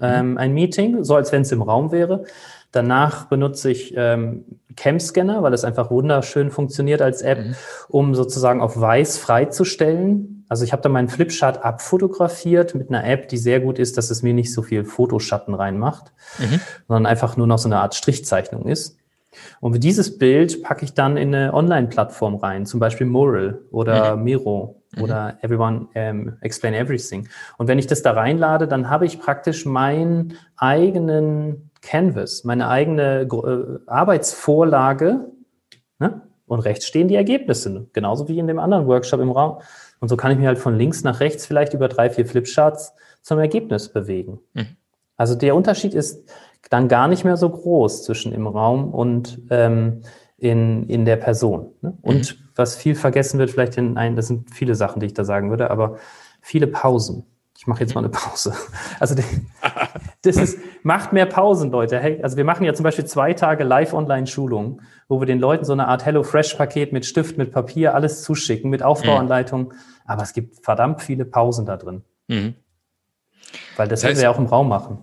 ähm, 0.00 0.32
mhm. 0.32 0.38
ein 0.38 0.54
Meeting, 0.54 1.04
so 1.04 1.14
als 1.14 1.30
wenn 1.30 1.42
es 1.42 1.52
im 1.52 1.62
Raum 1.62 1.92
wäre. 1.92 2.24
Danach 2.72 3.26
benutze 3.26 3.70
ich 3.70 3.94
ähm, 3.96 4.44
Cam-Scanner, 4.76 5.42
weil 5.42 5.52
es 5.52 5.64
einfach 5.64 5.90
wunderschön 5.90 6.50
funktioniert 6.50 7.02
als 7.02 7.22
App, 7.22 7.38
mhm. 7.38 7.54
um 7.88 8.14
sozusagen 8.14 8.60
auf 8.60 8.80
weiß 8.80 9.18
freizustellen. 9.18 10.44
Also 10.48 10.64
ich 10.64 10.72
habe 10.72 10.82
da 10.82 10.88
meinen 10.88 11.08
Flipchart 11.08 11.64
abfotografiert 11.64 12.74
mit 12.74 12.88
einer 12.88 13.04
App, 13.04 13.28
die 13.28 13.38
sehr 13.38 13.60
gut 13.60 13.78
ist, 13.78 13.96
dass 13.96 14.10
es 14.10 14.22
mir 14.22 14.34
nicht 14.34 14.52
so 14.52 14.62
viel 14.62 14.84
Fotoschatten 14.84 15.54
reinmacht, 15.54 16.12
mhm. 16.38 16.60
sondern 16.88 17.06
einfach 17.06 17.36
nur 17.36 17.46
noch 17.46 17.58
so 17.58 17.68
eine 17.68 17.78
Art 17.78 17.94
Strichzeichnung 17.94 18.66
ist. 18.66 18.96
Und 19.60 19.82
dieses 19.82 20.18
Bild 20.18 20.62
packe 20.62 20.84
ich 20.84 20.94
dann 20.94 21.16
in 21.16 21.34
eine 21.34 21.54
Online-Plattform 21.54 22.36
rein, 22.36 22.66
zum 22.66 22.80
Beispiel 22.80 23.06
Mural 23.06 23.60
oder 23.70 24.16
mhm. 24.16 24.24
Miro 24.24 24.82
mhm. 24.96 25.02
oder 25.02 25.38
Everyone 25.42 25.78
um, 25.80 25.88
ähm, 25.94 26.36
Explain 26.40 26.74
Everything. 26.74 27.28
Und 27.58 27.68
wenn 27.68 27.78
ich 27.78 27.86
das 27.86 28.02
da 28.02 28.12
reinlade, 28.12 28.68
dann 28.68 28.90
habe 28.90 29.06
ich 29.06 29.20
praktisch 29.20 29.66
meinen 29.66 30.34
eigenen 30.56 31.70
Canvas, 31.82 32.44
meine 32.44 32.68
eigene 32.68 33.22
äh, 33.22 33.90
Arbeitsvorlage. 33.90 35.26
Ne? 35.98 36.22
Und 36.46 36.60
rechts 36.60 36.86
stehen 36.86 37.08
die 37.08 37.14
Ergebnisse, 37.14 37.88
genauso 37.92 38.28
wie 38.28 38.38
in 38.38 38.46
dem 38.46 38.58
anderen 38.58 38.86
Workshop 38.86 39.20
im 39.20 39.30
Raum. 39.30 39.60
Und 40.00 40.08
so 40.08 40.16
kann 40.16 40.32
ich 40.32 40.38
mich 40.38 40.46
halt 40.46 40.58
von 40.58 40.76
links 40.76 41.02
nach 41.04 41.20
rechts 41.20 41.46
vielleicht 41.46 41.74
über 41.74 41.88
drei, 41.88 42.10
vier 42.10 42.26
Flipcharts 42.26 42.92
zum 43.22 43.38
Ergebnis 43.38 43.90
bewegen. 43.90 44.40
Mhm. 44.52 44.76
Also 45.16 45.34
der 45.34 45.54
Unterschied 45.54 45.94
ist 45.94 46.28
dann 46.70 46.88
gar 46.88 47.08
nicht 47.08 47.24
mehr 47.24 47.36
so 47.36 47.48
groß 47.50 48.04
zwischen 48.04 48.32
im 48.32 48.46
Raum 48.46 48.92
und 48.92 49.40
ähm, 49.50 50.02
in, 50.36 50.88
in 50.88 51.04
der 51.04 51.16
Person. 51.16 51.72
Ne? 51.80 51.96
Und 52.02 52.36
mhm. 52.36 52.44
was 52.54 52.76
viel 52.76 52.94
vergessen 52.94 53.38
wird, 53.38 53.50
vielleicht 53.50 53.76
in 53.78 53.96
ein, 53.96 54.16
das 54.16 54.26
sind 54.26 54.50
viele 54.50 54.74
Sachen, 54.74 55.00
die 55.00 55.06
ich 55.06 55.14
da 55.14 55.24
sagen 55.24 55.50
würde, 55.50 55.70
aber 55.70 55.98
viele 56.40 56.66
Pausen. 56.66 57.24
Ich 57.56 57.66
mache 57.66 57.80
jetzt 57.80 57.94
mal 57.94 58.00
eine 58.00 58.10
Pause. 58.10 58.52
Also 59.00 59.14
das 60.22 60.36
ist, 60.36 60.58
macht 60.82 61.12
mehr 61.12 61.26
Pausen, 61.26 61.70
Leute. 61.70 61.98
Hey, 61.98 62.22
also 62.22 62.36
wir 62.36 62.44
machen 62.44 62.64
ja 62.64 62.74
zum 62.74 62.84
Beispiel 62.84 63.04
zwei 63.04 63.32
Tage 63.32 63.64
Live-Online-Schulung, 63.64 64.80
wo 65.08 65.20
wir 65.20 65.26
den 65.26 65.38
Leuten 65.38 65.64
so 65.64 65.72
eine 65.72 65.88
Art 65.88 66.04
Hello-Fresh-Paket 66.04 66.92
mit 66.92 67.06
Stift, 67.06 67.38
mit 67.38 67.52
Papier, 67.52 67.94
alles 67.94 68.22
zuschicken, 68.22 68.70
mit 68.70 68.82
Aufbauanleitung. 68.82 69.68
Mhm. 69.68 69.72
Aber 70.06 70.22
es 70.22 70.32
gibt 70.32 70.64
verdammt 70.64 71.02
viele 71.02 71.24
Pausen 71.24 71.66
da 71.66 71.76
drin. 71.76 72.02
Mhm. 72.28 72.54
Weil 73.76 73.88
das, 73.88 74.00
das 74.00 74.10
heißt, 74.10 74.20
wir 74.20 74.24
ja 74.24 74.30
auch 74.30 74.38
im 74.38 74.46
Raum 74.46 74.68
machen. 74.68 74.98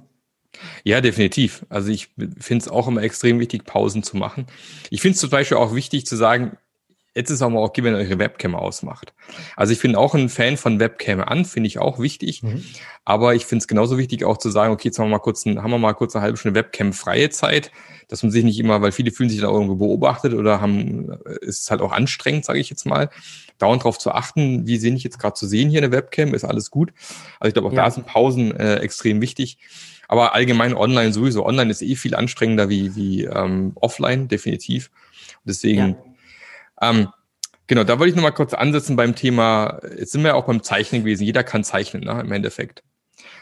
Ja, 0.84 1.02
definitiv. 1.02 1.66
Also 1.70 1.90
ich 1.92 2.10
finde 2.40 2.64
es 2.64 2.68
auch 2.68 2.88
immer 2.88 3.02
extrem 3.02 3.40
wichtig, 3.40 3.66
Pausen 3.66 4.04
zu 4.04 4.18
machen. 4.18 4.48
Ich 4.90 5.02
finde 5.02 5.16
es 5.16 5.22
zum 5.22 5.30
Beispiel 5.30 5.58
auch 5.58 5.76
wichtig 5.76 6.06
zu 6.06 6.16
sagen, 6.16 6.58
jetzt 7.14 7.30
ist 7.30 7.42
auch 7.42 7.50
mal 7.50 7.62
okay, 7.62 7.84
wenn 7.84 7.94
ihr 7.94 8.00
eure 8.00 8.20
Webcam 8.20 8.56
ausmacht. 8.56 9.14
Also 9.56 9.74
ich 9.74 9.82
bin 9.82 9.96
auch 9.96 10.16
ein 10.16 10.30
Fan 10.30 10.58
von 10.58 10.80
Webcam 10.80 11.22
an, 11.22 11.46
finde 11.46 11.68
ich 11.68 11.80
auch 11.80 12.00
wichtig. 12.00 12.42
Mhm. 12.44 12.64
Aber 13.04 13.36
ich 13.36 13.46
finde 13.46 13.64
es 13.64 13.68
genauso 13.68 13.98
wichtig 13.98 14.24
auch 14.24 14.38
zu 14.38 14.50
sagen, 14.50 14.74
okay, 14.74 14.88
jetzt 14.88 15.00
haben 15.00 15.08
wir 15.08 15.18
mal 15.18 15.20
kurz, 15.20 15.46
ein, 15.46 15.62
haben 15.62 15.72
wir 15.72 15.78
mal 15.78 15.94
kurz 15.94 16.16
eine 16.16 16.24
halbe 16.24 16.38
Stunde 16.38 16.58
Webcam-freie 16.58 17.30
Zeit, 17.30 17.72
dass 18.08 18.24
man 18.24 18.32
sich 18.32 18.44
nicht 18.44 18.60
immer, 18.60 18.82
weil 18.82 18.92
viele 18.92 19.12
fühlen 19.12 19.30
sich 19.30 19.42
da 19.42 19.48
irgendwo 19.48 19.76
beobachtet 19.76 20.34
oder 20.34 20.62
haben, 20.62 21.12
ist 21.42 21.62
es 21.62 21.72
halt 21.72 21.82
auch 21.82 21.92
anstrengend, 21.92 22.46
sage 22.46 22.60
ich 22.60 22.70
jetzt 22.70 22.86
mal, 22.86 23.10
dauernd 23.58 23.82
darauf 23.82 23.98
zu 23.98 24.12
achten, 24.12 24.68
wie 24.68 24.78
sehe 24.78 24.94
ich 24.94 25.04
jetzt 25.04 25.20
gerade 25.20 25.34
zu 25.34 25.48
sehen 25.48 25.70
hier 25.70 25.84
in 25.84 25.92
der 25.92 25.98
Webcam, 25.98 26.34
ist 26.34 26.46
alles 26.46 26.72
gut. 26.72 26.94
Also 27.40 27.50
ich 27.50 27.54
glaube, 27.54 27.70
auch 27.70 27.74
ja. 27.74 27.84
da 27.84 27.92
sind 27.92 28.08
Pausen 28.08 28.56
äh, 28.56 28.76
extrem 28.78 29.22
wichtig. 29.22 29.58
Aber 30.12 30.36
allgemein 30.36 30.74
online 30.74 31.14
sowieso. 31.14 31.46
Online 31.46 31.72
ist 31.72 31.82
eh 31.82 31.96
viel 31.96 32.16
anstrengender 32.16 32.68
wie, 32.68 32.98
wie 32.98 33.24
ähm, 33.24 33.72
offline, 33.76 34.28
definitiv. 34.28 34.92
Deswegen, 35.46 35.96
ja. 36.82 36.90
ähm, 36.90 37.08
genau, 37.66 37.86
da 37.86 37.98
wollte 37.98 38.10
ich 38.10 38.16
nochmal 38.18 38.34
kurz 38.34 38.54
ansetzen 38.54 38.98
beim 38.98 39.16
Thema, 39.16 39.80
jetzt 39.98 40.12
sind 40.12 40.24
wir 40.24 40.32
ja 40.32 40.34
auch 40.34 40.48
beim 40.48 40.64
Zeichnen 40.64 41.04
gewesen. 41.04 41.24
Jeder 41.24 41.46
kann 41.46 41.64
zeichnen, 41.64 42.04
ne, 42.04 42.20
im 42.20 42.32
Endeffekt. 42.34 42.84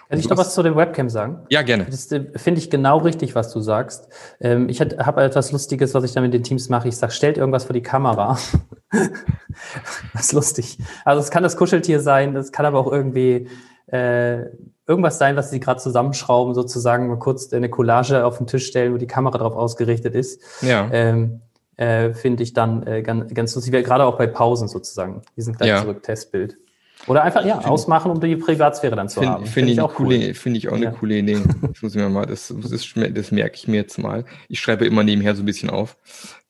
Kann 0.09 0.19
ich 0.19 0.29
noch 0.29 0.37
was 0.37 0.53
zu 0.53 0.61
dem 0.61 0.75
Webcam 0.75 1.09
sagen? 1.09 1.39
Ja, 1.49 1.63
gerne. 1.63 1.85
Das 1.85 2.11
äh, 2.11 2.25
finde 2.35 2.61
ich 2.61 2.69
genau 2.69 2.99
richtig, 2.99 3.33
was 3.33 3.51
du 3.51 3.61
sagst. 3.61 4.07
Ähm, 4.39 4.69
ich 4.69 4.79
habe 4.79 5.23
etwas 5.23 5.51
Lustiges, 5.51 5.95
was 5.95 6.03
ich 6.03 6.11
dann 6.11 6.21
mit 6.21 6.35
den 6.35 6.43
Teams 6.43 6.69
mache. 6.69 6.87
Ich 6.87 6.97
sage, 6.97 7.13
stellt 7.13 7.39
irgendwas 7.39 7.63
vor 7.63 7.73
die 7.73 7.81
Kamera. 7.81 8.37
das 10.13 10.25
ist 10.25 10.33
lustig. 10.33 10.77
Also 11.03 11.19
es 11.19 11.31
kann 11.31 11.41
das 11.41 11.57
Kuscheltier 11.57 11.99
sein, 11.99 12.35
es 12.35 12.51
kann 12.51 12.67
aber 12.67 12.77
auch 12.77 12.91
irgendwie 12.91 13.47
äh, 13.91 14.45
irgendwas 14.87 15.17
sein, 15.17 15.35
was 15.35 15.51
sie 15.51 15.59
gerade 15.59 15.79
zusammenschrauben, 15.79 16.53
sozusagen 16.53 17.07
mal 17.07 17.19
kurz 17.19 17.53
eine 17.53 17.69
Collage 17.69 18.25
auf 18.25 18.37
den 18.37 18.47
Tisch 18.47 18.65
stellen, 18.65 18.93
wo 18.93 18.97
die 18.97 19.07
Kamera 19.07 19.37
drauf 19.37 19.55
ausgerichtet 19.55 20.15
ist. 20.15 20.41
Ja. 20.61 20.89
Ähm, 20.91 21.41
äh, 21.77 22.13
Finde 22.13 22.43
ich 22.43 22.53
dann 22.53 22.85
äh, 22.85 23.01
ganz, 23.01 23.33
ganz 23.33 23.55
lustig, 23.55 23.71
gerade 23.85 24.03
auch 24.03 24.17
bei 24.17 24.27
Pausen 24.27 24.67
sozusagen. 24.67 25.21
Die 25.37 25.41
sind 25.41 25.57
gleich 25.57 25.69
ja. 25.69 25.81
zurück, 25.81 26.03
Testbild. 26.03 26.57
Oder 27.07 27.23
einfach 27.23 27.45
ja 27.45 27.55
find, 27.55 27.67
ausmachen, 27.67 28.11
um 28.11 28.19
die 28.19 28.35
Privatsphäre 28.35 28.95
dann 28.95 29.07
zu 29.07 29.21
find, 29.21 29.31
haben. 29.31 29.45
Finde 29.45 29.71
ich, 29.71 29.79
auch 29.79 29.97
cool. 29.99 30.33
Finde 30.33 30.57
ich 30.57 30.67
auch 30.67 30.73
eine 30.73 30.85
ja. 30.85 30.91
coole 30.91 31.19
Idee. 31.19 31.37
Das 31.61 31.81
muss 31.81 31.95
ich 31.95 32.01
mir 32.01 32.09
mal, 32.09 32.25
das, 32.25 32.53
das, 32.61 32.93
das 33.13 33.31
merke 33.31 33.55
ich 33.55 33.67
mir 33.67 33.77
jetzt 33.77 33.97
mal. 33.97 34.25
Ich 34.49 34.59
schreibe 34.59 34.85
immer 34.85 35.03
nebenher 35.03 35.35
so 35.35 35.43
ein 35.43 35.45
bisschen 35.45 35.69
auf. 35.69 35.95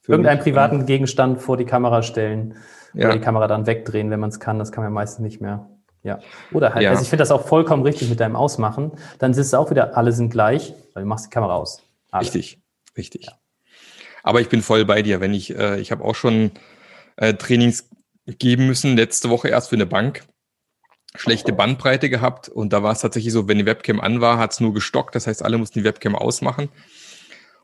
Irgendeinen 0.08 0.39
privaten 0.39 0.88
Gegenstand 0.88 1.39
vor 1.39 1.56
die 1.56 1.65
Kamera 1.65 2.02
stellen 2.02 2.56
ja. 2.95 3.06
oder 3.06 3.13
die 3.13 3.21
Kamera 3.21 3.47
dann 3.47 3.67
wegdrehen, 3.67 4.10
wenn 4.10 4.19
man 4.19 4.30
es 4.30 4.39
kann. 4.39 4.58
Das 4.58 4.71
kann 4.71 4.84
man 4.84 4.91
meistens 4.91 5.19
nicht 5.19 5.39
mehr. 5.39 5.69
Ja. 6.10 6.19
Oder 6.52 6.74
halt, 6.74 6.84
ja. 6.84 6.89
also 6.89 7.04
ich 7.04 7.10
finde 7.10 7.22
das 7.22 7.30
auch 7.30 7.48
vollkommen 7.48 7.84
richtig 7.84 8.10
mit 8.10 8.19
deinem 8.19 8.36
Ausmachen. 8.36 8.91
Dann 9.19 9.32
ist 9.32 9.38
es 9.38 9.54
auch 9.54 9.69
wieder, 9.69 9.95
alle 9.95 10.12
sind 10.12 10.32
gleich, 10.32 10.74
weil 10.93 11.04
du 11.04 11.10
machst 11.10 11.28
die 11.28 11.30
Kamera 11.30 11.56
aus. 11.56 11.84
Alle. 12.10 12.24
Richtig, 12.24 12.58
richtig. 12.98 13.28
Ja. 13.28 13.34
Aber 14.24 14.41
ich 14.41 14.50
bin 14.50 14.63
voll 14.63 14.86
bei 14.86 15.04
dir. 15.04 15.22
Wenn 15.22 15.36
ich, 15.36 15.56
äh, 15.56 15.80
ich 15.80 15.91
habe 15.91 16.04
auch 16.04 16.15
schon 16.15 16.52
äh, 17.17 17.36
Trainings 17.36 17.88
geben 18.26 18.65
müssen, 18.65 18.98
letzte 18.98 19.30
Woche 19.30 19.50
erst 19.50 19.69
für 19.69 19.76
eine 19.76 19.86
Bank. 19.86 20.24
Schlechte 21.15 21.54
Bandbreite 21.54 22.10
gehabt 22.10 22.50
und 22.50 22.72
da 22.72 22.84
war 22.84 22.91
es 22.91 23.00
tatsächlich 23.00 23.34
so, 23.34 23.48
wenn 23.48 23.58
die 23.58 23.65
Webcam 23.65 24.00
an 24.00 24.22
war, 24.22 24.38
hat 24.38 24.54
es 24.54 24.60
nur 24.60 24.74
gestockt. 24.74 25.15
Das 25.15 25.26
heißt, 25.26 25.43
alle 25.43 25.58
mussten 25.58 25.80
die 25.80 25.86
Webcam 25.86 26.15
ausmachen. 26.15 26.69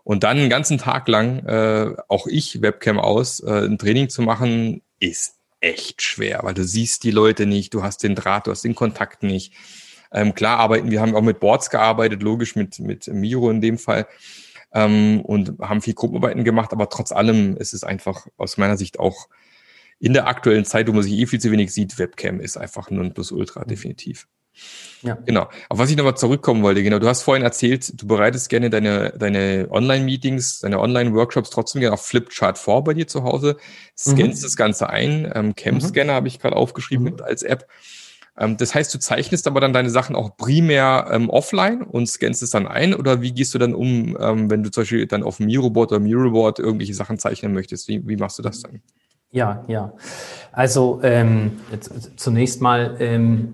Und 0.03 0.23
dann 0.23 0.37
einen 0.37 0.49
ganzen 0.49 0.77
Tag 0.77 1.07
lang, 1.07 1.45
äh, 1.45 1.95
auch 2.07 2.27
ich 2.27 2.61
Webcam 2.61 2.99
aus, 2.99 3.39
äh, 3.39 3.65
ein 3.65 3.77
Training 3.79 4.09
zu 4.09 4.21
machen, 4.21 4.81
ist 4.99 5.35
echt 5.65 6.01
schwer, 6.01 6.41
weil 6.43 6.53
du 6.53 6.63
siehst 6.63 7.03
die 7.03 7.11
Leute 7.11 7.45
nicht, 7.45 7.73
du 7.73 7.83
hast 7.83 8.03
den 8.03 8.15
Draht, 8.15 8.47
du 8.47 8.51
hast 8.51 8.63
den 8.63 8.75
Kontakt 8.75 9.23
nicht. 9.23 9.53
Ähm, 10.11 10.35
klar 10.35 10.59
arbeiten, 10.59 10.91
wir 10.91 11.01
haben 11.01 11.15
auch 11.15 11.21
mit 11.21 11.39
Boards 11.39 11.69
gearbeitet, 11.69 12.21
logisch 12.21 12.55
mit, 12.55 12.79
mit 12.79 13.07
Miro 13.07 13.49
in 13.49 13.61
dem 13.61 13.77
Fall 13.77 14.07
ähm, 14.73 15.21
und 15.21 15.59
haben 15.59 15.81
viel 15.81 15.95
Gruppenarbeiten 15.95 16.43
gemacht, 16.43 16.71
aber 16.71 16.89
trotz 16.89 17.11
allem 17.11 17.57
ist 17.57 17.73
es 17.73 17.83
einfach 17.83 18.27
aus 18.37 18.57
meiner 18.57 18.77
Sicht 18.77 18.99
auch 18.99 19.27
in 19.99 20.13
der 20.13 20.27
aktuellen 20.27 20.65
Zeit, 20.65 20.87
wo 20.87 20.93
man 20.93 21.03
sich 21.03 21.13
eh 21.13 21.25
viel 21.25 21.39
zu 21.39 21.51
wenig 21.51 21.73
sieht, 21.73 21.97
Webcam 21.97 22.39
ist 22.39 22.57
einfach 22.57 22.91
nur 22.91 23.03
ein 23.03 23.13
Plus-Ultra, 23.13 23.61
mhm. 23.61 23.67
definitiv. 23.67 24.27
Ja. 25.01 25.17
Genau. 25.25 25.49
Auf 25.69 25.77
was 25.77 25.89
ich 25.89 25.97
nochmal 25.97 26.17
zurückkommen 26.17 26.63
wollte, 26.63 26.81
genau, 26.81 26.99
du 26.99 27.07
hast 27.07 27.21
vorhin 27.21 27.43
erzählt, 27.43 28.01
du 28.01 28.07
bereitest 28.07 28.49
gerne 28.49 28.69
deine, 28.69 29.13
deine 29.17 29.67
Online-Meetings, 29.69 30.59
deine 30.59 30.79
Online-Workshops 30.79 31.51
trotzdem 31.51 31.81
gerne 31.81 31.93
auf 31.93 32.05
Flipchart 32.05 32.57
vor 32.57 32.83
bei 32.83 32.93
dir 32.93 33.07
zu 33.07 33.23
Hause, 33.23 33.57
scannst 33.97 34.41
mhm. 34.41 34.45
das 34.45 34.55
Ganze 34.55 34.89
ein, 34.89 35.31
ähm, 35.33 35.55
Cam-Scanner 35.55 36.13
mhm. 36.13 36.15
habe 36.15 36.27
ich 36.27 36.39
gerade 36.39 36.55
aufgeschrieben 36.55 37.13
mhm. 37.13 37.21
als 37.23 37.43
App. 37.43 37.67
Ähm, 38.37 38.57
das 38.57 38.75
heißt, 38.75 38.93
du 38.93 38.99
zeichnest 38.99 39.47
aber 39.47 39.59
dann 39.59 39.73
deine 39.73 39.89
Sachen 39.89 40.15
auch 40.15 40.35
primär 40.37 41.07
ähm, 41.11 41.29
offline 41.29 41.83
und 41.83 42.07
scannst 42.07 42.43
es 42.43 42.49
dann 42.49 42.67
ein 42.67 42.93
oder 42.93 43.21
wie 43.21 43.31
gehst 43.31 43.53
du 43.53 43.59
dann 43.59 43.73
um, 43.73 44.17
ähm, 44.19 44.49
wenn 44.49 44.63
du 44.63 44.71
zum 44.71 44.81
Beispiel 44.81 45.05
dann 45.07 45.23
auf 45.23 45.39
Miroboard 45.39 45.91
oder 45.91 45.99
Miroboard 45.99 46.59
irgendwelche 46.59 46.93
Sachen 46.93 47.19
zeichnen 47.19 47.53
möchtest? 47.53 47.87
Wie, 47.87 48.07
wie 48.07 48.17
machst 48.17 48.37
du 48.39 48.43
das 48.43 48.61
dann? 48.61 48.81
Ja, 49.31 49.65
ja. 49.67 49.93
Also 50.51 51.01
ähm, 51.03 51.59
jetzt, 51.71 51.91
zunächst 52.17 52.61
mal 52.61 52.95
ähm, 52.99 53.53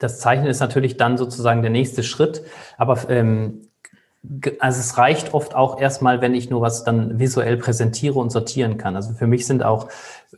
das 0.00 0.18
Zeichnen 0.18 0.48
ist 0.48 0.60
natürlich 0.60 0.96
dann 0.96 1.16
sozusagen 1.16 1.62
der 1.62 1.70
nächste 1.70 2.02
Schritt, 2.02 2.42
aber 2.76 3.08
ähm, 3.08 3.68
also 4.58 4.80
es 4.80 4.98
reicht 4.98 5.32
oft 5.32 5.54
auch 5.54 5.80
erstmal, 5.80 6.20
wenn 6.20 6.34
ich 6.34 6.50
nur 6.50 6.60
was 6.60 6.84
dann 6.84 7.18
visuell 7.18 7.56
präsentiere 7.56 8.18
und 8.18 8.30
sortieren 8.30 8.76
kann. 8.76 8.94
Also 8.94 9.14
für 9.14 9.26
mich 9.26 9.46
sind 9.46 9.62
auch 9.62 9.88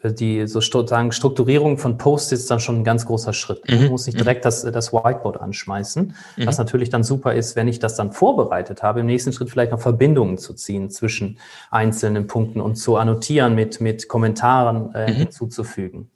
äh, 0.03 0.13
die 0.13 0.47
sozusagen 0.47 1.11
Strukturierung 1.11 1.79
von 1.79 1.99
Post-its 1.99 2.47
dann 2.47 2.61
schon 2.61 2.81
ein 2.81 2.85
ganz 2.85 3.07
großer 3.07 3.33
Schritt. 3.33 3.69
Mhm. 3.69 3.75
Ich 3.75 3.91
muss 3.91 4.07
nicht 4.07 4.15
mhm. 4.17 4.23
direkt 4.23 4.45
das, 4.45 4.63
das 4.63 4.93
Whiteboard 4.93 5.41
anschmeißen, 5.41 6.15
mhm. 6.37 6.47
was 6.47 6.59
natürlich 6.59 6.91
dann 6.91 7.03
super 7.03 7.35
ist, 7.35 7.57
wenn 7.57 7.67
ich 7.67 7.81
das 7.81 7.97
dann 7.97 8.13
vorbereitet 8.13 8.85
habe, 8.85 9.01
im 9.01 9.07
nächsten 9.07 9.33
Schritt 9.33 9.51
vielleicht 9.51 9.73
noch 9.73 9.81
Verbindungen 9.81 10.39
zu 10.39 10.55
ziehen 10.55 10.91
zwischen 10.91 11.39
einzelnen 11.71 12.29
Punkten 12.29 12.61
und 12.61 12.77
zu 12.77 12.97
annotieren 12.97 13.55
mit, 13.57 13.81
mit 13.81 14.09
Kommentaren 14.09 14.95
äh, 14.95 15.11
mhm. 15.11 15.15
hinzuzufügen. 15.15 16.11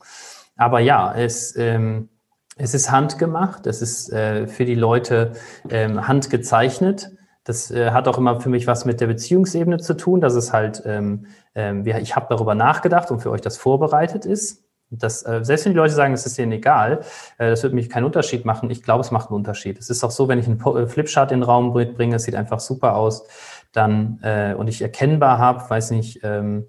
Aber 0.57 0.79
ja, 0.81 1.13
es, 1.15 1.55
ähm, 1.57 2.09
es 2.57 2.75
ist 2.75 2.91
handgemacht, 2.91 3.67
es 3.67 3.83
ist 3.83 4.11
äh, 4.13 4.47
für 4.47 4.65
die 4.65 4.75
Leute 4.75 5.33
ähm, 5.69 6.09
handgezeichnet. 6.09 7.13
Das 7.45 7.71
äh, 7.71 7.91
hat 7.91 8.09
auch 8.09 8.19
immer 8.19 8.41
für 8.41 8.49
mich 8.49 8.67
was 8.67 8.87
mit 8.87 9.01
der 9.01 9.07
Beziehungsebene 9.07 9.79
zu 9.79 9.95
tun, 9.95 10.21
dass 10.21 10.35
es 10.35 10.53
halt, 10.53 10.83
ähm, 10.87 11.27
ähm, 11.55 11.87
ich 11.87 12.17
habe 12.17 12.27
darüber 12.31 12.55
nachgedacht 12.55 13.11
und 13.11 13.21
für 13.21 13.31
euch 13.31 13.43
das 13.43 13.59
vorbereitet 13.59 14.25
ist. 14.25 14.65
Das, 14.89 15.25
äh, 15.27 15.45
selbst 15.45 15.67
wenn 15.67 15.73
die 15.73 15.79
Leute 15.79 15.95
sagen, 15.95 16.15
es 16.15 16.27
ist 16.27 16.39
denen 16.39 16.53
egal, 16.53 17.01
äh, 17.39 17.51
das 17.51 17.63
wird 17.63 17.75
mich 17.75 17.91
keinen 17.91 18.05
Unterschied 18.05 18.45
machen. 18.47 18.71
Ich 18.71 18.83
glaube, 18.83 19.03
es 19.03 19.11
macht 19.11 19.29
einen 19.29 19.37
Unterschied. 19.37 19.79
Es 19.79 19.91
ist 19.91 20.03
auch 20.03 20.11
so, 20.11 20.27
wenn 20.29 20.39
ich 20.39 20.47
einen 20.47 20.61
äh, 20.61 20.87
Flipchart 20.87 21.33
in 21.33 21.41
den 21.41 21.45
Raum 21.45 21.73
bringe, 21.73 22.17
es 22.17 22.23
sieht 22.23 22.37
einfach 22.37 22.61
super 22.61 22.97
aus, 22.97 23.27
dann 23.73 24.19
äh, 24.23 24.55
und 24.55 24.69
ich 24.69 24.81
erkennbar 24.81 25.39
habe, 25.39 25.69
weiß 25.69 25.91
nicht, 25.91 26.21
ähm, 26.23 26.67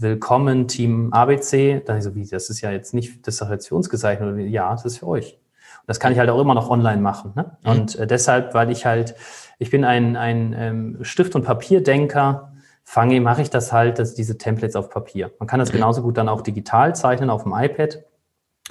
willkommen 0.00 0.68
Team 0.68 1.12
ABC, 1.12 1.82
dann 1.84 1.98
ich 1.98 2.04
so, 2.04 2.14
wie, 2.14 2.24
das 2.24 2.50
ist 2.50 2.60
ja 2.60 2.70
jetzt 2.70 2.94
nicht, 2.94 3.26
das 3.26 3.34
ist 3.34 3.42
doch 3.42 3.50
jetzt 3.50 3.66
für 3.68 3.74
uns 3.74 3.90
gezeichnet. 3.90 4.38
Ja, 4.50 4.70
das 4.70 4.84
ist 4.84 4.98
für 4.98 5.08
euch. 5.08 5.32
Und 5.32 5.88
das 5.88 5.98
kann 5.98 6.12
ich 6.12 6.18
halt 6.18 6.30
auch 6.30 6.40
immer 6.40 6.54
noch 6.54 6.70
online 6.70 7.02
machen. 7.02 7.32
Ne? 7.34 7.56
Mhm. 7.64 7.70
Und 7.70 7.96
äh, 7.96 8.06
deshalb, 8.06 8.54
weil 8.54 8.70
ich 8.70 8.86
halt, 8.86 9.16
ich 9.58 9.70
bin 9.70 9.84
ein, 9.84 10.16
ein 10.16 10.54
ähm, 10.56 10.98
Stift- 11.02 11.34
und 11.34 11.42
Papierdenker, 11.44 12.52
fange, 12.84 13.20
mache 13.20 13.42
ich 13.42 13.50
das 13.50 13.72
halt, 13.72 13.98
dass 13.98 14.14
diese 14.14 14.38
Templates 14.38 14.76
auf 14.76 14.88
Papier. 14.88 15.32
Man 15.40 15.48
kann 15.48 15.58
das 15.58 15.70
mhm. 15.70 15.76
genauso 15.76 16.02
gut 16.02 16.16
dann 16.16 16.28
auch 16.28 16.42
digital 16.42 16.94
zeichnen 16.94 17.28
auf 17.28 17.42
dem 17.42 17.52
iPad. 17.52 18.04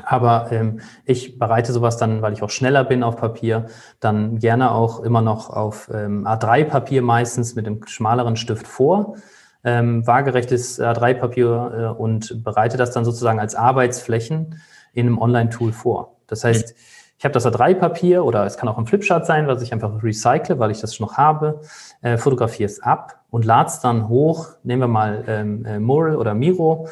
Aber 0.03 0.51
ähm, 0.51 0.79
ich 1.05 1.39
bereite 1.39 1.73
sowas 1.73 1.97
dann, 1.97 2.21
weil 2.21 2.31
ich 2.33 2.43
auch 2.43 2.51
schneller 2.51 2.83
bin 2.83 3.03
auf 3.03 3.17
Papier, 3.17 3.65
dann 3.99 4.39
gerne 4.39 4.71
auch 4.71 5.01
immer 5.01 5.21
noch 5.21 5.49
auf 5.49 5.89
ähm, 5.93 6.25
A3-Papier 6.25 7.01
meistens 7.01 7.55
mit 7.55 7.65
einem 7.65 7.85
schmaleren 7.85 8.35
Stift 8.37 8.67
vor, 8.67 9.15
ähm, 9.63 10.05
waagerechtes 10.05 10.79
A3-Papier 10.79 11.95
äh, 11.95 11.99
und 11.99 12.43
bereite 12.43 12.77
das 12.77 12.91
dann 12.91 13.05
sozusagen 13.05 13.39
als 13.39 13.55
Arbeitsflächen 13.55 14.61
in 14.93 15.07
einem 15.07 15.17
Online-Tool 15.17 15.71
vor. 15.71 16.17
Das 16.27 16.43
heißt, 16.43 16.69
mhm. 16.69 16.81
Ich 17.19 17.25
habe 17.25 17.33
das 17.33 17.47
A3-Papier 17.47 18.23
oder 18.23 18.45
es 18.45 18.57
kann 18.57 18.69
auch 18.69 18.77
ein 18.77 18.85
Flipchart 18.85 19.25
sein, 19.25 19.47
was 19.47 19.63
ich 19.63 19.73
einfach 19.73 20.03
recycle, 20.03 20.59
weil 20.59 20.69
ich 20.69 20.81
das 20.81 20.93
schon 20.93 21.07
noch 21.07 21.17
habe, 21.17 21.61
äh, 22.03 22.15
fotografiere 22.15 22.69
es 22.69 22.79
ab 22.83 23.23
und 23.31 23.43
lade 23.43 23.69
es 23.69 23.79
dann 23.79 24.07
hoch, 24.07 24.49
nehmen 24.61 24.83
wir 24.83 24.87
mal 24.87 25.23
ähm, 25.27 25.65
äh, 25.65 25.79
Mural 25.79 26.15
oder 26.15 26.35
Miro, 26.35 26.87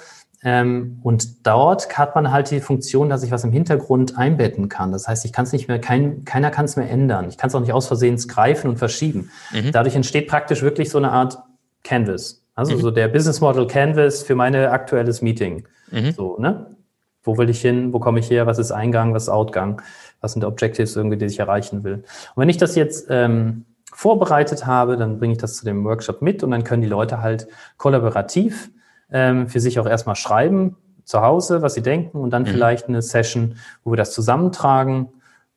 ähm, 0.46 1.00
und 1.02 1.48
dort 1.48 1.98
hat 1.98 2.14
man 2.14 2.32
halt 2.32 2.52
die 2.52 2.60
Funktion, 2.60 3.10
dass 3.10 3.24
ich 3.24 3.32
was 3.32 3.44
im 3.44 3.52
Hintergrund 3.52 4.16
einbetten 4.16 4.70
kann. 4.70 4.92
Das 4.92 5.08
heißt, 5.08 5.26
ich 5.26 5.34
kann 5.34 5.46
es 5.46 5.52
nicht 5.52 5.68
mehr, 5.68 5.80
kein, 5.80 6.24
keiner 6.24 6.52
kann 6.52 6.66
es 6.66 6.76
mehr 6.76 6.90
ändern. 6.90 7.28
Ich 7.28 7.38
kann 7.38 7.48
es 7.48 7.56
auch 7.56 7.62
nicht 7.62 7.74
aus 7.74 7.88
Versehen 7.88 8.16
greifen 8.28 8.70
und 8.70 8.78
verschieben. 8.78 9.32
Mhm. 9.52 9.72
Dadurch 9.72 9.96
entsteht 9.96 10.28
praktisch 10.28 10.62
wirklich 10.62 10.92
so 10.92 11.00
eine 11.00 11.12
Art 11.12 11.40
Canvas. 11.84 12.45
Also 12.56 12.76
mhm. 12.76 12.82
so 12.82 12.92
der 12.92 13.08
Business 13.08 13.42
Model 13.42 13.68
Canvas 13.68 14.24
für 14.24 14.36
mein 14.36 14.56
aktuelles 14.56 15.22
Meeting. 15.22 15.68
Mhm. 15.92 16.12
So, 16.12 16.38
ne? 16.40 16.76
Wo 17.24 17.38
will 17.38 17.50
ich 17.50 17.62
hin? 17.62 17.92
Wo 17.92 18.00
komme 18.00 18.20
ich 18.20 18.30
her? 18.30 18.46
Was 18.46 18.60
ist 18.60 18.72
Eingang? 18.72 19.14
Was 19.14 19.24
ist 19.24 19.30
Outgang? 19.30 19.82
was 20.26 20.34
sind 20.34 20.44
Objectives 20.44 20.96
irgendwie, 20.96 21.18
die 21.18 21.26
ich 21.26 21.40
erreichen 21.40 21.84
will. 21.84 22.04
Und 22.36 22.42
wenn 22.42 22.50
ich 22.50 22.58
das 22.58 22.76
jetzt 22.76 23.08
ähm, 23.10 23.66
vorbereitet 23.94 24.66
habe, 24.66 24.98
dann 24.98 25.20
bringe 25.20 25.34
ich 25.34 25.38
das 25.38 25.56
zu 25.56 25.66
dem 25.66 25.86
Workshop 25.86 26.22
mit 26.22 26.44
und 26.44 26.52
dann 26.52 26.64
können 26.64 26.82
die 26.82 26.88
Leute 26.88 27.22
halt 27.22 27.48
kollaborativ 27.78 28.72
ähm, 29.12 29.48
für 29.48 29.60
sich 29.60 29.80
auch 29.80 29.86
erstmal 29.86 30.16
schreiben, 30.16 30.76
zu 31.04 31.22
Hause, 31.22 31.62
was 31.62 31.76
sie 31.76 31.84
denken 31.84 32.18
und 32.18 32.32
dann 32.32 32.42
mhm. 32.42 32.48
vielleicht 32.48 32.88
eine 32.88 33.04
Session, 33.04 33.58
wo 33.84 33.92
wir 33.92 33.98
das 33.98 34.12
zusammentragen. 34.12 35.10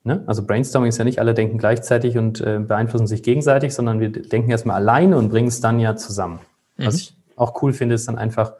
Ne? 0.03 0.23
Also 0.27 0.45
Brainstorming 0.45 0.89
ist 0.89 0.99
ja 0.99 1.03
nicht 1.03 1.17
alle 1.17 1.33
denken 1.33 1.57
gleichzeitig 1.57 2.19
und 2.19 2.39
äh, 2.39 2.59
beeinflussen 2.59 3.07
sich 3.07 3.23
gegenseitig, 3.23 3.73
sondern 3.73 3.99
wir 3.99 4.11
denken 4.11 4.51
erstmal 4.51 4.75
alleine 4.75 5.17
und 5.17 5.29
bringen 5.29 5.47
es 5.47 5.59
dann 5.59 5.79
ja 5.79 5.95
zusammen. 5.95 6.39
Mhm. 6.79 6.85
Was 6.85 6.95
ich 6.95 7.17
auch 7.35 7.61
cool 7.61 7.73
finde, 7.73 7.95
ist 7.95 8.07
dann 8.07 8.17
einfach 8.17 8.53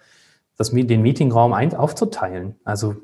das, 0.57 0.71
den 0.71 1.01
Meetingraum 1.01 1.53
ein, 1.53 1.73
aufzuteilen. 1.73 2.55
Also 2.63 2.95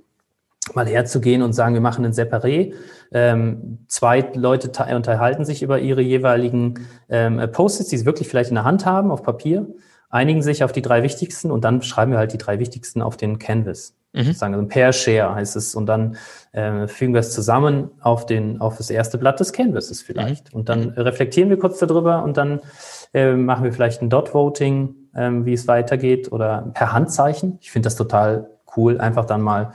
mal 0.74 0.88
herzugehen 0.88 1.42
und 1.42 1.54
sagen, 1.54 1.74
wir 1.74 1.82
machen 1.82 2.06
ein 2.06 2.14
Separé. 2.14 2.74
Ähm, 3.12 3.80
zwei 3.88 4.22
Leute 4.34 4.72
unterhalten 4.96 5.46
sich 5.46 5.62
über 5.62 5.80
ihre 5.80 6.02
jeweiligen 6.02 6.88
ähm, 7.08 7.42
Post-its, 7.52 7.90
die 7.90 7.98
sie 7.98 8.06
wirklich 8.06 8.28
vielleicht 8.28 8.50
in 8.50 8.56
der 8.56 8.64
Hand 8.64 8.86
haben, 8.86 9.12
auf 9.12 9.22
Papier, 9.22 9.68
einigen 10.10 10.42
sich 10.42 10.64
auf 10.64 10.72
die 10.72 10.82
drei 10.82 11.04
wichtigsten 11.04 11.52
und 11.52 11.64
dann 11.64 11.82
schreiben 11.82 12.12
wir 12.12 12.18
halt 12.18 12.34
die 12.34 12.38
drei 12.38 12.60
wichtigsten 12.60 13.02
auf 13.02 13.16
den 13.16 13.38
Canvas. 13.38 13.96
Mhm. 14.16 14.34
Sagen, 14.34 14.54
also 14.54 14.66
ein 14.66 14.70
Pair-Share 14.70 15.36
heißt 15.36 15.56
es. 15.56 15.76
Und 15.76 15.88
dann 15.88 16.16
äh, 16.54 16.88
fügen 16.88 17.14
wir 17.14 17.20
es 17.20 17.32
zusammen 17.32 17.92
auf, 18.00 18.26
den, 18.26 18.62
auf 18.62 18.78
das 18.78 18.90
erste 18.90 19.18
Blatt 19.18 19.40
des 19.40 19.52
Canvases 19.52 20.02
vielleicht. 20.02 20.54
Mhm. 20.54 20.60
Und 20.60 20.70
dann 20.70 20.90
reflektieren 20.92 21.50
wir 21.50 21.60
kurz 21.60 21.80
darüber 21.80 22.24
und 22.24 22.38
dann 22.38 22.62
äh, 23.14 23.34
machen 23.34 23.66
wir 23.66 23.74
vielleicht 23.74 24.02
ein 24.02 24.10
Dot-Voting, 24.10 24.96
äh, 25.16 25.30
wie 25.32 25.54
es 25.54 25.68
weitergeht 25.68 26.32
oder 26.32 26.70
per 26.74 26.94
Handzeichen. 26.94 27.58
Ich 27.62 27.72
finde 27.72 27.88
das 27.88 27.96
total 27.96 28.50
cool, 28.76 29.00
einfach 29.00 29.26
dann 29.26 29.42
mal 29.42 29.74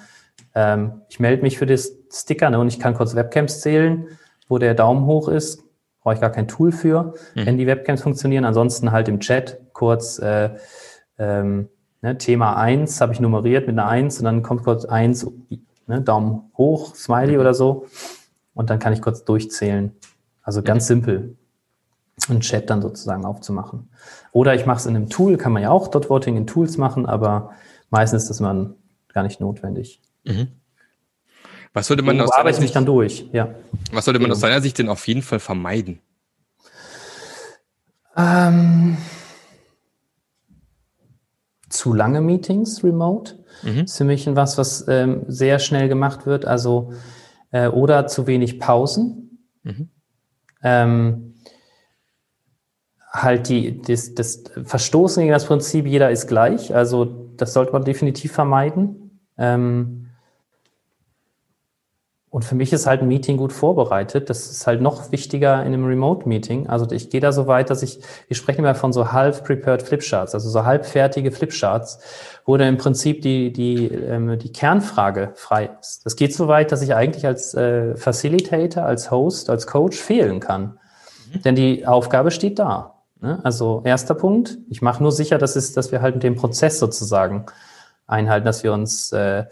ähm, 0.55 1.03
ich 1.09 1.20
melde 1.20 1.42
mich 1.42 1.59
für 1.59 1.66
das 1.66 1.92
Sticker 2.12 2.50
ne, 2.50 2.59
und 2.59 2.68
ich 2.68 2.81
kann 2.81 2.94
kurz 2.94 3.14
Webcams 3.14 3.61
zählen, 3.61 4.09
wo 4.48 4.59
der 4.59 4.74
Daumen 4.74 5.07
hoch 5.07 5.29
ist. 5.29 5.62
Brauche 6.03 6.14
ich 6.14 6.20
gar 6.20 6.31
kein 6.31 6.48
Tool 6.48 6.72
für, 6.72 7.14
mhm. 7.35 7.46
wenn 7.46 7.59
die 7.59 7.66
Webcams 7.66 8.03
funktionieren. 8.03 8.44
Ansonsten 8.44 8.90
halt 8.90 9.09
im 9.09 9.20
Chat 9.20 9.61
kurz 9.72 10.18
äh, 10.18 10.50
ähm, 11.18 11.68
ne, 12.00 12.18
Thema 12.18 12.57
eins 12.57 13.00
habe 13.00 13.12
ich 13.12 13.20
nummeriert 13.20 13.66
mit 13.66 13.79
einer 13.79 13.88
eins 13.88 14.18
und 14.18 14.24
dann 14.24 14.42
kommt 14.42 14.64
kurz 14.64 14.85
eins 14.85 15.26
ne, 15.87 16.00
Daumen 16.00 16.50
hoch, 16.57 16.94
Smiley 16.94 17.35
mhm. 17.35 17.40
oder 17.40 17.55
so. 17.55 17.87
Und 18.55 18.70
dann 18.70 18.79
kann 18.79 18.92
ich 18.92 19.03
kurz 19.03 19.24
durchzählen. 19.24 19.94
Also 20.42 20.62
ganz 20.62 20.85
mhm. 20.85 20.94
simpel 20.94 21.37
einen 22.28 22.40
Chat 22.40 22.70
dann 22.70 22.83
sozusagen 22.83 23.24
aufzumachen. 23.24 23.90
Oder 24.33 24.54
ich 24.54 24.66
mache 24.66 24.78
es 24.78 24.87
in 24.87 24.96
einem 24.96 25.09
Tool, 25.09 25.37
kann 25.37 25.52
man 25.52 25.62
ja 25.62 25.70
auch 25.70 25.88
Dot 25.88 26.11
Voting 26.11 26.37
in 26.37 26.46
Tools 26.46 26.76
machen, 26.76 27.06
aber 27.06 27.52
meistens 27.90 28.24
ist 28.24 28.30
das 28.30 28.40
man 28.40 28.74
gar 29.12 29.22
nicht 29.22 29.40
notwendig. 29.40 30.00
Mhm. 30.24 30.48
Was 31.72 31.87
sollte 31.87 32.02
man 32.02 32.20
aus 32.20 32.30
deiner 32.30 32.52
Sicht 32.52 32.74
dann 32.74 32.85
durch? 32.85 33.28
Ja. 33.33 33.54
Was 33.92 34.04
sollte 34.04 34.20
man 34.20 34.30
aus 34.33 34.40
deiner 34.40 34.61
Sicht 34.61 34.78
denn 34.78 34.88
auf 34.88 35.06
jeden 35.06 35.22
Fall 35.22 35.38
vermeiden? 35.38 36.00
Ähm, 38.16 38.96
zu 41.68 41.94
lange 41.94 42.20
Meetings 42.20 42.83
remote 42.83 43.38
mhm. 43.62 43.85
ist 43.85 43.96
für 43.96 44.04
mich 44.04 44.26
was, 44.35 44.59
was 44.59 44.87
ähm, 44.88 45.22
sehr 45.28 45.61
schnell 45.61 45.88
gemacht 45.88 46.26
wird. 46.26 46.44
Also 46.44 46.92
äh, 47.52 47.68
oder 47.68 48.09
zu 48.09 48.26
wenig 48.26 48.59
Pausen. 48.59 49.46
Mhm. 49.62 49.90
Ähm, 50.62 51.30
halt 53.12 53.49
die, 53.49 53.81
das, 53.83 54.14
das 54.14 54.44
Verstoßen 54.64 55.23
gegen 55.23 55.33
das 55.33 55.46
Prinzip, 55.46 55.87
jeder 55.87 56.11
ist 56.11 56.29
gleich. 56.29 56.75
Also 56.75 57.05
das 57.37 57.53
sollte 57.53 57.73
man 57.73 57.85
definitiv 57.85 58.33
vermeiden. 58.33 59.20
Ähm, 59.37 60.07
und 62.31 62.44
für 62.44 62.55
mich 62.55 62.73
ist 62.73 62.87
halt 62.87 63.03
ein 63.03 63.09
Meeting 63.09 63.37
gut 63.37 63.53
vorbereitet. 63.53 64.31
Das 64.31 64.49
ist 64.53 64.64
halt 64.64 64.81
noch 64.81 65.11
wichtiger 65.11 65.61
in 65.62 65.75
einem 65.75 65.85
Remote-Meeting. 65.85 66.68
Also 66.68 66.88
ich 66.92 67.11
gehe 67.11 67.20
da 67.20 67.33
so 67.33 67.49
weit, 67.49 67.70
dass 67.70 67.83
ich, 67.83 67.99
wir 68.29 68.37
sprechen 68.37 68.61
immer 68.61 68.77
von 68.77 68.92
so 68.92 69.11
half-prepared 69.11 69.83
Flipcharts, 69.83 70.33
also 70.33 70.49
so 70.49 70.64
halbfertige 70.64 71.33
Flipcharts, 71.33 71.99
wo 72.44 72.57
dann 72.57 72.68
im 72.68 72.77
Prinzip 72.77 73.23
die, 73.23 73.53
die, 73.53 73.88
ähm, 73.88 74.38
die 74.38 74.53
Kernfrage 74.53 75.33
frei 75.35 75.70
ist. 75.81 76.07
Das 76.07 76.14
geht 76.14 76.33
so 76.33 76.46
weit, 76.46 76.70
dass 76.70 76.83
ich 76.83 76.94
eigentlich 76.94 77.27
als 77.27 77.53
äh, 77.55 77.96
Facilitator, 77.96 78.85
als 78.85 79.11
Host, 79.11 79.51
als 79.51 79.66
Coach 79.66 79.99
fehlen 79.99 80.38
kann. 80.38 80.79
Mhm. 81.35 81.42
Denn 81.42 81.55
die 81.57 81.85
Aufgabe 81.85 82.31
steht 82.31 82.61
da. 82.61 83.00
Ne? 83.20 83.40
Also 83.44 83.83
erster 83.85 84.14
Punkt, 84.14 84.59
ich 84.68 84.83
mache 84.83 85.02
nur 85.02 85.12
sicher, 85.12 85.38
dass, 85.38 85.56
es, 85.56 85.72
dass 85.72 85.92
wir 85.92 86.02
halt 86.02 86.22
den 86.22 86.37
Prozess 86.37 86.78
sozusagen 86.78 87.46
einhalten, 88.06 88.46
dass 88.46 88.64
wir 88.64 88.72
uns 88.72 89.12
äh, 89.12 89.44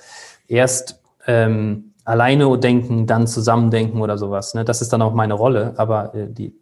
erst 0.46 1.00
ähm, 1.26 1.92
alleine 2.04 2.58
denken, 2.58 3.06
dann 3.06 3.26
zusammen 3.26 3.70
denken 3.70 4.00
oder 4.00 4.18
sowas. 4.18 4.54
Ne? 4.54 4.64
Das 4.64 4.80
ist 4.80 4.92
dann 4.92 5.02
auch 5.02 5.12
meine 5.12 5.34
Rolle, 5.34 5.74
aber 5.76 6.14
äh, 6.14 6.28
die, 6.28 6.54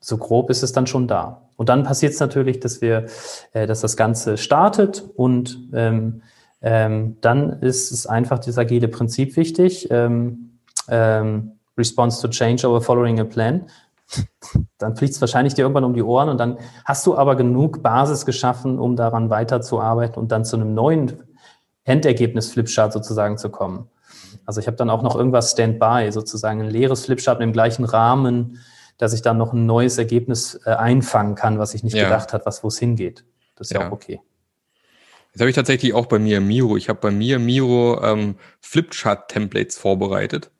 so 0.00 0.18
grob 0.18 0.50
ist 0.50 0.62
es 0.62 0.72
dann 0.72 0.86
schon 0.86 1.08
da. 1.08 1.48
Und 1.56 1.68
dann 1.68 1.84
passiert 1.84 2.12
es 2.12 2.20
natürlich, 2.20 2.60
dass 2.60 2.80
wir, 2.80 3.06
äh, 3.52 3.66
dass 3.66 3.80
das 3.80 3.96
Ganze 3.96 4.36
startet 4.36 5.04
und 5.16 5.58
ähm, 5.72 6.22
ähm, 6.60 7.16
dann 7.20 7.60
ist 7.60 7.90
es 7.90 8.06
einfach 8.06 8.38
das 8.38 8.56
agile 8.56 8.88
Prinzip 8.88 9.36
wichtig. 9.36 9.88
Ähm, 9.90 10.58
ähm, 10.88 11.52
Response 11.76 12.20
to 12.20 12.28
change 12.28 12.66
over 12.66 12.80
following 12.80 13.18
a 13.18 13.24
plan. 13.24 13.66
Dann 14.78 14.96
fliegt 14.96 15.14
es 15.14 15.20
wahrscheinlich 15.20 15.54
dir 15.54 15.62
irgendwann 15.62 15.84
um 15.84 15.94
die 15.94 16.02
Ohren 16.02 16.28
und 16.28 16.38
dann 16.38 16.58
hast 16.84 17.06
du 17.06 17.16
aber 17.16 17.36
genug 17.36 17.82
Basis 17.82 18.26
geschaffen, 18.26 18.78
um 18.78 18.96
daran 18.96 19.30
weiterzuarbeiten 19.30 20.20
und 20.20 20.32
dann 20.32 20.44
zu 20.44 20.56
einem 20.56 20.74
neuen 20.74 21.22
Endergebnis 21.84 22.52
Flipchart 22.52 22.92
sozusagen 22.92 23.38
zu 23.38 23.50
kommen. 23.50 23.88
Also 24.44 24.60
ich 24.60 24.66
habe 24.66 24.76
dann 24.76 24.90
auch 24.90 25.02
noch 25.02 25.16
irgendwas 25.16 25.52
Standby, 25.52 26.10
sozusagen 26.10 26.60
ein 26.60 26.70
leeres 26.70 27.04
Flipchart 27.04 27.40
im 27.40 27.52
gleichen 27.52 27.84
Rahmen, 27.84 28.58
dass 28.98 29.12
ich 29.12 29.22
dann 29.22 29.38
noch 29.38 29.52
ein 29.52 29.66
neues 29.66 29.98
Ergebnis 29.98 30.60
äh, 30.64 30.70
einfangen 30.70 31.34
kann, 31.34 31.58
was 31.58 31.74
ich 31.74 31.82
nicht 31.82 31.96
ja. 31.96 32.04
gedacht 32.04 32.32
habe, 32.32 32.46
was 32.46 32.62
wo 32.62 32.68
es 32.68 32.78
hingeht. 32.78 33.24
Das 33.56 33.68
ist 33.68 33.74
ja, 33.74 33.80
ja 33.80 33.88
auch 33.88 33.92
okay. 33.92 34.20
Das 35.32 35.40
habe 35.40 35.50
ich 35.50 35.56
tatsächlich 35.56 35.94
auch 35.94 36.06
bei 36.06 36.18
mir 36.18 36.40
Miro. 36.40 36.76
Ich 36.76 36.88
habe 36.88 37.00
bei 37.00 37.10
mir 37.10 37.38
Miro 37.38 38.02
ähm, 38.02 38.36
Flipchart-Templates 38.60 39.78
vorbereitet. 39.78 40.50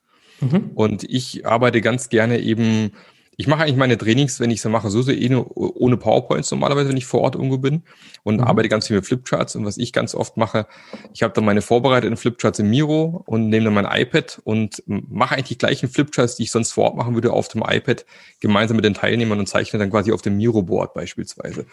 Mhm. 0.41 0.71
Und 0.75 1.05
ich 1.05 1.47
arbeite 1.47 1.81
ganz 1.81 2.09
gerne 2.09 2.41
eben 2.41 2.93
ich 3.43 3.49
mache 3.49 3.63
eigentlich 3.63 3.77
meine 3.77 3.99
Trainings, 3.99 4.39
wenn 4.39 4.53
ich 4.53 4.61
so 4.61 4.69
mache, 4.69 4.89
so, 4.89 5.03
so 5.03 5.11
eh 5.11 5.29
nur 5.29 5.51
ohne 5.57 5.97
PowerPoints 5.97 6.53
normalerweise, 6.53 6.91
wenn 6.91 6.97
ich 6.97 7.07
vor 7.07 7.23
Ort 7.23 7.35
irgendwo 7.35 7.59
bin 7.59 7.83
und 8.23 8.37
mhm. 8.37 8.45
arbeite 8.45 8.69
ganz 8.69 8.87
viel 8.87 8.95
mit 8.95 9.05
Flipcharts. 9.05 9.57
Und 9.57 9.65
was 9.65 9.79
ich 9.79 9.93
ganz 9.93 10.15
oft 10.15 10.37
mache, 10.37 10.69
ich 11.13 11.25
habe 11.25 11.35
dann 11.35 11.45
meine 11.45 11.61
vorbereiteten 11.61 12.17
Flipcharts 12.17 12.61
im 12.61 12.71
Miro 12.71 13.25
und 13.27 13.49
nehme 13.49 13.65
dann 13.65 13.75
mein 13.75 13.89
iPad 13.91 14.41
und 14.45 14.81
mache 14.87 15.35
eigentlich 15.35 15.49
die 15.49 15.59
gleichen 15.59 15.89
Flipcharts, 15.89 16.37
die 16.37 16.45
ich 16.45 16.53
sonst 16.53 16.71
vor 16.71 16.85
Ort 16.85 16.97
machen 16.97 17.15
würde, 17.15 17.33
auf 17.33 17.49
dem 17.49 17.65
iPad 17.67 18.07
gemeinsam 18.39 18.77
mit 18.77 18.85
den 18.85 18.95
Teilnehmern 18.95 19.41
und 19.41 19.49
zeichne 19.49 19.81
dann 19.81 19.91
quasi 19.91 20.13
auf 20.13 20.23
dem 20.23 20.37
Miro-Board 20.37 20.95
beispielsweise. 20.95 21.67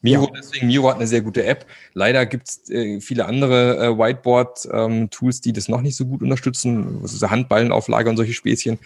Miro, 0.00 0.24
ja. 0.24 0.40
deswegen, 0.40 0.66
Miro 0.66 0.88
hat 0.88 0.96
eine 0.96 1.06
sehr 1.06 1.20
gute 1.20 1.44
App. 1.44 1.66
Leider 1.94 2.26
gibt 2.26 2.48
es 2.48 2.68
äh, 2.68 3.00
viele 3.00 3.26
andere 3.26 3.76
äh, 3.76 3.96
Whiteboard-Tools, 3.96 5.36
ähm, 5.36 5.42
die 5.44 5.52
das 5.52 5.68
noch 5.68 5.82
nicht 5.82 5.94
so 5.94 6.04
gut 6.04 6.20
unterstützen, 6.20 6.98
also 7.00 7.30
Handballenauflage 7.30 8.10
und 8.10 8.16
solche 8.16 8.32
Späßchen. 8.32 8.80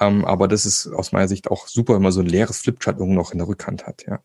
Ähm, 0.00 0.24
aber 0.24 0.48
das 0.48 0.66
ist 0.66 0.92
aus 0.92 1.12
meiner 1.12 1.28
Sicht 1.28 1.50
auch 1.50 1.66
super, 1.66 1.94
wenn 1.94 2.02
man 2.02 2.12
so 2.12 2.20
ein 2.20 2.26
leeres 2.26 2.58
Flipchart 2.58 2.98
irgendwo 2.98 3.20
noch 3.20 3.32
in 3.32 3.38
der 3.38 3.48
Rückhand 3.48 3.86
hat, 3.86 4.04
ja. 4.06 4.20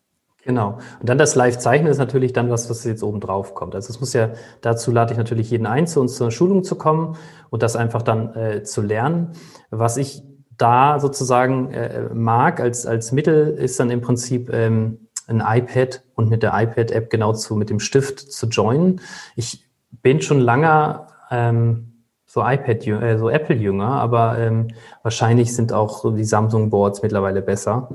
Genau. 0.46 0.78
Und 1.00 1.10
dann 1.10 1.18
das 1.18 1.34
Live-Zeichnen 1.34 1.92
ist 1.92 1.98
natürlich 1.98 2.32
dann 2.32 2.52
was, 2.52 2.70
was 2.70 2.84
jetzt 2.84 3.02
oben 3.02 3.20
drauf 3.20 3.56
kommt. 3.56 3.74
Also 3.74 3.90
es 3.90 4.00
muss 4.00 4.14
ja, 4.14 4.30
dazu 4.62 4.92
lade 4.92 5.12
ich 5.12 5.18
natürlich 5.18 5.50
jeden 5.50 5.66
ein, 5.66 5.88
zu 5.88 6.00
uns 6.00 6.16
zur 6.16 6.30
Schulung 6.30 6.64
zu 6.64 6.76
kommen 6.76 7.18
und 7.50 7.64
das 7.64 7.76
einfach 7.76 8.04
dann 8.04 8.36
äh, 8.36 8.64
zu 8.64 8.84
lernen. 8.84 9.32
Was 9.72 9.98
ich 9.98 10.22
da 10.56 11.00
sozusagen 11.00 11.72
äh, 11.72 12.14
mag 12.14 12.60
als, 12.60 12.86
als 12.86 13.12
Mittel 13.12 13.56
ist 13.58 13.80
dann 13.80 13.90
im 13.90 14.02
Prinzip 14.02 14.54
ähm, 14.54 15.08
ein 15.28 15.42
iPad 15.44 16.04
und 16.14 16.30
mit 16.30 16.44
der 16.44 16.54
iPad-App 16.54 17.10
genau 17.10 17.34
zu, 17.34 17.56
mit 17.56 17.72
dem 17.72 17.80
Stift 17.80 18.20
zu 18.20 18.46
joinen. 18.46 19.02
Ich 19.36 19.68
bin 20.04 20.22
schon 20.22 20.40
lange 20.40 21.08
ähm, 21.32 21.95
so 22.36 22.42
iPad, 22.42 22.86
äh, 22.86 23.18
so 23.18 23.30
Apple-Jünger, 23.30 23.88
aber 23.88 24.38
ähm, 24.38 24.68
wahrscheinlich 25.04 25.56
sind 25.56 25.72
auch 25.72 26.14
die 26.14 26.26
Samsung-Boards 26.26 27.02
mittlerweile 27.02 27.42
besser. 27.42 27.88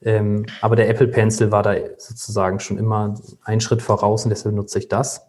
Ähm, 0.00 0.46
aber 0.60 0.76
der 0.76 0.88
Apple 0.88 1.08
Pencil 1.08 1.50
war 1.50 1.64
da 1.64 1.74
sozusagen 1.98 2.60
schon 2.60 2.78
immer 2.78 3.16
ein 3.42 3.60
Schritt 3.60 3.82
voraus 3.82 4.22
und 4.22 4.30
deshalb 4.30 4.54
nutze 4.54 4.78
ich 4.78 4.86
das. 4.86 5.26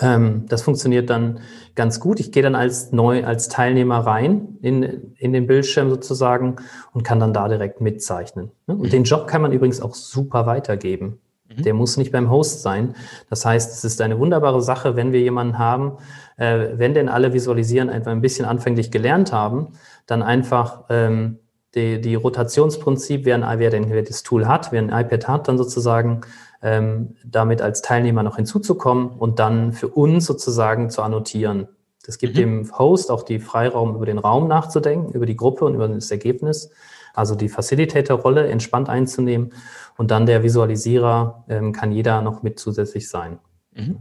Ähm, 0.00 0.46
das 0.48 0.62
funktioniert 0.62 1.10
dann 1.10 1.40
ganz 1.74 2.00
gut. 2.00 2.20
Ich 2.20 2.32
gehe 2.32 2.42
dann 2.42 2.54
als 2.54 2.90
neu, 2.90 3.22
als 3.22 3.50
Teilnehmer 3.50 3.98
rein 3.98 4.56
in, 4.62 5.14
in 5.18 5.34
den 5.34 5.46
Bildschirm 5.46 5.90
sozusagen 5.90 6.56
und 6.94 7.02
kann 7.02 7.20
dann 7.20 7.34
da 7.34 7.48
direkt 7.48 7.82
mitzeichnen. 7.82 8.50
Ne? 8.66 8.76
Und 8.76 8.94
den 8.94 9.04
Job 9.04 9.26
kann 9.26 9.42
man 9.42 9.52
übrigens 9.52 9.82
auch 9.82 9.94
super 9.94 10.46
weitergeben. 10.46 11.20
Mhm. 11.56 11.62
Der 11.62 11.74
muss 11.74 11.96
nicht 11.96 12.12
beim 12.12 12.30
Host 12.30 12.62
sein. 12.62 12.94
Das 13.30 13.44
heißt, 13.44 13.72
es 13.72 13.84
ist 13.84 14.00
eine 14.00 14.18
wunderbare 14.18 14.62
Sache, 14.62 14.96
wenn 14.96 15.12
wir 15.12 15.20
jemanden 15.20 15.58
haben, 15.58 15.98
äh, 16.36 16.68
wenn 16.74 16.94
denn 16.94 17.08
alle 17.08 17.32
Visualisieren 17.32 17.90
einfach 17.90 18.12
ein 18.12 18.20
bisschen 18.20 18.46
anfänglich 18.46 18.90
gelernt 18.90 19.32
haben, 19.32 19.68
dann 20.06 20.22
einfach 20.22 20.84
ähm, 20.90 21.38
die, 21.74 22.00
die 22.00 22.14
Rotationsprinzip, 22.14 23.24
wer, 23.24 23.36
ein, 23.36 23.58
wer, 23.58 23.70
denn, 23.70 23.90
wer 23.90 24.02
das 24.02 24.22
Tool 24.22 24.46
hat, 24.46 24.72
wer 24.72 24.80
ein 24.80 24.90
iPad 24.90 25.28
hat, 25.28 25.48
dann 25.48 25.58
sozusagen 25.58 26.20
ähm, 26.62 27.16
damit 27.24 27.60
als 27.60 27.82
Teilnehmer 27.82 28.22
noch 28.22 28.36
hinzuzukommen 28.36 29.10
und 29.10 29.38
dann 29.38 29.72
für 29.72 29.88
uns 29.88 30.24
sozusagen 30.24 30.90
zu 30.90 31.02
annotieren. 31.02 31.68
Das 32.06 32.18
gibt 32.18 32.34
mhm. 32.34 32.38
dem 32.38 32.78
Host 32.78 33.10
auch 33.10 33.22
die 33.22 33.38
Freiraum, 33.38 33.96
über 33.96 34.06
den 34.06 34.18
Raum 34.18 34.48
nachzudenken, 34.48 35.12
über 35.12 35.26
die 35.26 35.36
Gruppe 35.36 35.64
und 35.64 35.74
über 35.74 35.88
das 35.88 36.10
Ergebnis. 36.10 36.70
Also 37.14 37.34
die 37.34 37.48
Facilitator-Rolle 37.48 38.48
entspannt 38.48 38.88
einzunehmen 38.88 39.52
und 39.96 40.10
dann 40.10 40.26
der 40.26 40.42
Visualisierer 40.42 41.44
ähm, 41.48 41.72
kann 41.72 41.92
jeder 41.92 42.20
noch 42.20 42.42
mit 42.42 42.58
zusätzlich 42.58 43.08
sein. 43.08 43.38
Mhm. 43.72 43.98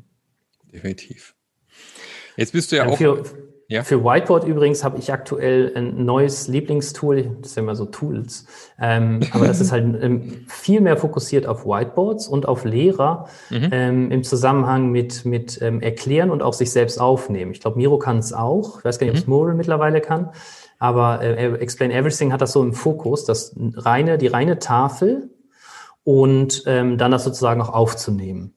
Definitiv. 0.71 1.35
Jetzt 2.35 2.53
bist 2.53 2.71
du 2.71 2.77
ja, 2.77 2.85
ja 2.85 2.91
auch. 2.91 2.97
Für, 2.97 3.23
ja. 3.67 3.83
für 3.83 4.03
Whiteboard 4.03 4.45
übrigens 4.45 4.83
habe 4.83 4.97
ich 4.97 5.13
aktuell 5.13 5.71
ein 5.75 6.03
neues 6.03 6.47
Lieblingstool. 6.47 7.37
Das 7.41 7.53
sind 7.53 7.63
immer 7.63 7.75
so 7.75 7.85
Tools. 7.85 8.45
Ähm, 8.79 9.19
aber 9.31 9.47
das 9.47 9.61
ist 9.61 9.71
halt 9.71 9.83
ähm, 10.01 10.45
viel 10.47 10.81
mehr 10.81 10.97
fokussiert 10.97 11.45
auf 11.45 11.65
Whiteboards 11.65 12.27
und 12.27 12.47
auf 12.47 12.65
Lehrer 12.65 13.27
mhm. 13.51 13.69
ähm, 13.71 14.11
im 14.11 14.23
Zusammenhang 14.23 14.89
mit, 14.89 15.25
mit 15.25 15.61
ähm, 15.61 15.81
Erklären 15.81 16.31
und 16.31 16.41
auch 16.41 16.53
sich 16.53 16.71
selbst 16.71 16.99
aufnehmen. 16.99 17.51
Ich 17.51 17.61
glaube, 17.61 17.77
Miro 17.77 17.99
kann 17.99 18.17
es 18.17 18.33
auch. 18.33 18.79
Ich 18.79 18.85
weiß 18.85 18.97
gar 18.97 19.05
nicht, 19.05 19.13
mhm. 19.13 19.19
ob 19.19 19.23
es 19.23 19.27
Mural 19.27 19.55
mittlerweile 19.55 20.01
kann. 20.01 20.31
Aber 20.83 21.21
äh, 21.21 21.53
Explain 21.61 21.91
Everything 21.91 22.33
hat 22.33 22.41
das 22.41 22.51
so 22.51 22.61
im 22.61 22.73
Fokus, 22.73 23.23
das 23.23 23.55
reine, 23.57 24.17
die 24.17 24.27
reine 24.27 24.59
Tafel 24.59 25.29
und 26.03 26.63
ähm, 26.65 26.97
dann 26.97 27.09
das 27.09 27.23
sozusagen 27.23 27.61
auch 27.61 27.73
aufzunehmen. 27.73 28.53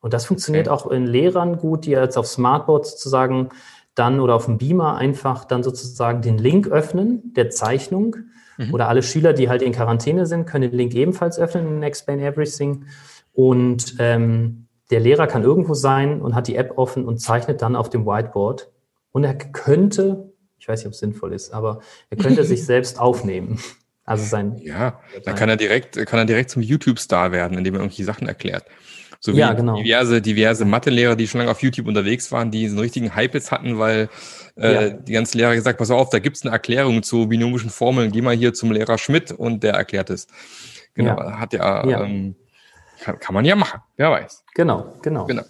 Und 0.00 0.12
das 0.12 0.26
funktioniert 0.26 0.66
okay. 0.66 0.74
auch 0.74 0.90
in 0.90 1.06
Lehrern 1.06 1.56
gut, 1.56 1.86
die 1.86 1.92
jetzt 1.92 2.18
auf 2.18 2.26
Smartboard 2.26 2.84
sozusagen 2.84 3.50
dann 3.94 4.18
oder 4.18 4.34
auf 4.34 4.46
dem 4.46 4.58
Beamer 4.58 4.96
einfach 4.96 5.44
dann 5.44 5.62
sozusagen 5.62 6.20
den 6.20 6.36
Link 6.36 6.66
öffnen 6.66 7.32
der 7.36 7.50
Zeichnung. 7.50 8.16
Mhm. 8.56 8.74
Oder 8.74 8.88
alle 8.88 9.04
Schüler, 9.04 9.32
die 9.32 9.48
halt 9.48 9.62
in 9.62 9.70
Quarantäne 9.70 10.26
sind, 10.26 10.46
können 10.46 10.68
den 10.68 10.76
Link 10.76 10.96
ebenfalls 10.96 11.38
öffnen 11.38 11.68
in 11.68 11.84
Explain 11.84 12.18
Everything. 12.18 12.86
Und 13.32 13.94
ähm, 14.00 14.66
der 14.90 14.98
Lehrer 14.98 15.28
kann 15.28 15.44
irgendwo 15.44 15.74
sein 15.74 16.22
und 16.22 16.34
hat 16.34 16.48
die 16.48 16.56
App 16.56 16.76
offen 16.76 17.04
und 17.04 17.18
zeichnet 17.18 17.62
dann 17.62 17.76
auf 17.76 17.88
dem 17.88 18.04
Whiteboard. 18.04 18.68
Und 19.12 19.22
er 19.22 19.34
könnte, 19.34 20.32
ich 20.58 20.68
weiß 20.68 20.80
nicht, 20.80 20.86
ob 20.86 20.92
es 20.92 20.98
sinnvoll 20.98 21.32
ist, 21.32 21.52
aber 21.52 21.80
er 22.10 22.16
könnte 22.16 22.44
sich 22.44 22.64
selbst 22.66 22.98
aufnehmen. 22.98 23.60
Also 24.04 24.24
sein. 24.24 24.56
Ja, 24.62 25.00
dann 25.24 25.34
kann 25.34 25.50
er 25.50 25.56
direkt, 25.56 25.94
kann 26.06 26.18
er 26.18 26.24
direkt 26.24 26.48
zum 26.48 26.62
YouTube-Star 26.62 27.30
werden, 27.30 27.58
indem 27.58 27.74
er 27.74 27.80
irgendwelche 27.80 28.04
Sachen 28.04 28.26
erklärt. 28.26 28.64
So 29.20 29.34
wie 29.34 29.38
ja, 29.38 29.52
genau. 29.52 29.76
diverse, 29.76 30.22
diverse 30.22 30.64
Mathelehrer, 30.64 31.16
die 31.16 31.26
schon 31.26 31.40
lange 31.40 31.50
auf 31.50 31.62
YouTube 31.62 31.88
unterwegs 31.88 32.30
waren, 32.30 32.50
die 32.50 32.68
so 32.68 32.74
einen 32.74 32.80
richtigen 32.80 33.14
Hype 33.14 33.34
jetzt 33.34 33.50
hatten, 33.50 33.78
weil 33.78 34.08
äh, 34.56 34.72
ja. 34.72 34.90
die 34.90 35.12
ganzen 35.12 35.38
Lehrer 35.38 35.54
gesagt, 35.54 35.78
pass 35.78 35.90
auf, 35.90 36.08
da 36.10 36.20
gibt's 36.20 36.42
eine 36.42 36.52
Erklärung 36.52 37.02
zu 37.02 37.26
binomischen 37.26 37.68
Formeln, 37.68 38.12
geh 38.12 38.22
mal 38.22 38.34
hier 38.34 38.54
zum 38.54 38.70
Lehrer 38.70 38.96
Schmidt 38.96 39.32
und 39.32 39.62
der 39.62 39.74
erklärt 39.74 40.08
es. 40.10 40.28
Genau, 40.94 41.18
ja. 41.18 41.38
hat 41.38 41.52
ja, 41.52 41.86
ja. 41.86 42.04
Ähm, 42.04 42.36
kann, 43.02 43.18
kann 43.18 43.34
man 43.34 43.44
ja 43.44 43.56
machen, 43.56 43.80
wer 43.96 44.10
weiß. 44.10 44.44
Genau, 44.54 44.94
genau. 45.02 45.26
genau. 45.26 45.42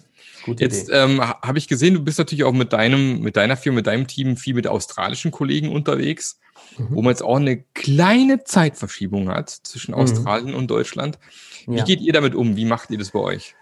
Gute 0.45 0.63
Jetzt 0.63 0.89
ähm, 0.91 1.21
habe 1.21 1.57
ich 1.57 1.67
gesehen, 1.67 1.93
du 1.93 2.03
bist 2.03 2.17
natürlich 2.17 2.43
auch 2.43 2.53
mit 2.53 2.73
deinem, 2.73 3.21
mit 3.21 3.35
deiner 3.35 3.57
Firma, 3.57 3.77
mit 3.77 3.87
deinem 3.87 4.07
Team 4.07 4.37
viel 4.37 4.53
mit 4.53 4.67
australischen 4.67 5.31
Kollegen 5.31 5.71
unterwegs, 5.71 6.39
mhm. 6.77 6.87
wo 6.91 7.01
man 7.01 7.11
jetzt 7.11 7.23
auch 7.23 7.37
eine 7.37 7.63
kleine 7.73 8.43
Zeitverschiebung 8.43 9.29
hat 9.29 9.49
zwischen 9.49 9.91
mhm. 9.91 10.01
Australien 10.01 10.53
und 10.53 10.69
Deutschland. 10.69 11.19
Wie 11.67 11.77
ja. 11.77 11.83
geht 11.83 12.01
ihr 12.01 12.13
damit 12.13 12.35
um? 12.35 12.55
Wie 12.55 12.65
macht 12.65 12.89
ihr 12.91 12.97
das 12.97 13.11
bei 13.11 13.19
euch? 13.19 13.55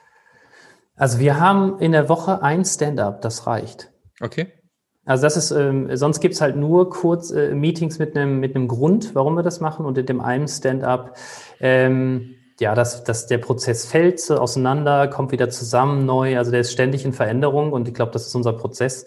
Also 0.96 1.20
wir 1.20 1.40
haben 1.40 1.80
in 1.80 1.92
der 1.92 2.10
Woche 2.10 2.42
ein 2.42 2.66
Stand-up, 2.66 3.22
das 3.22 3.46
reicht. 3.46 3.92
Okay. 4.20 4.48
Also 5.06 5.24
das 5.24 5.38
ist, 5.38 5.52
ähm, 5.52 5.96
sonst 5.96 6.20
gibt's 6.20 6.42
halt 6.42 6.58
nur 6.58 6.90
kurz 6.90 7.32
äh, 7.32 7.56
Meetings 7.56 7.98
mit 7.98 8.18
einem 8.18 8.40
mit 8.40 8.56
einem 8.56 8.68
Grund, 8.68 9.16
warum 9.16 9.36
wir 9.36 9.44
das 9.44 9.62
machen. 9.62 9.86
Und 9.86 9.98
in 9.98 10.06
dem 10.06 10.20
einen 10.20 10.48
Stand-up, 10.50 11.16
ähm, 11.62 12.36
ja, 12.60 12.76
dass, 12.76 13.04
dass 13.04 13.28
der 13.28 13.38
Prozess 13.38 13.86
fällt 13.86 14.20
so 14.20 14.38
auseinander, 14.38 15.08
kommt 15.08 15.32
wieder 15.32 15.50
zusammen 15.50 16.06
neu. 16.06 16.38
Also 16.38 16.52
der 16.52 16.62
ist 16.62 16.72
ständig 16.72 17.06
in 17.06 17.14
Veränderung 17.14 17.72
und 17.72 17.88
ich 17.88 17.94
glaube, 17.94 18.12
das 18.12 18.28
ist 18.28 18.36
unser 18.36 18.54
Prozess. 18.54 19.06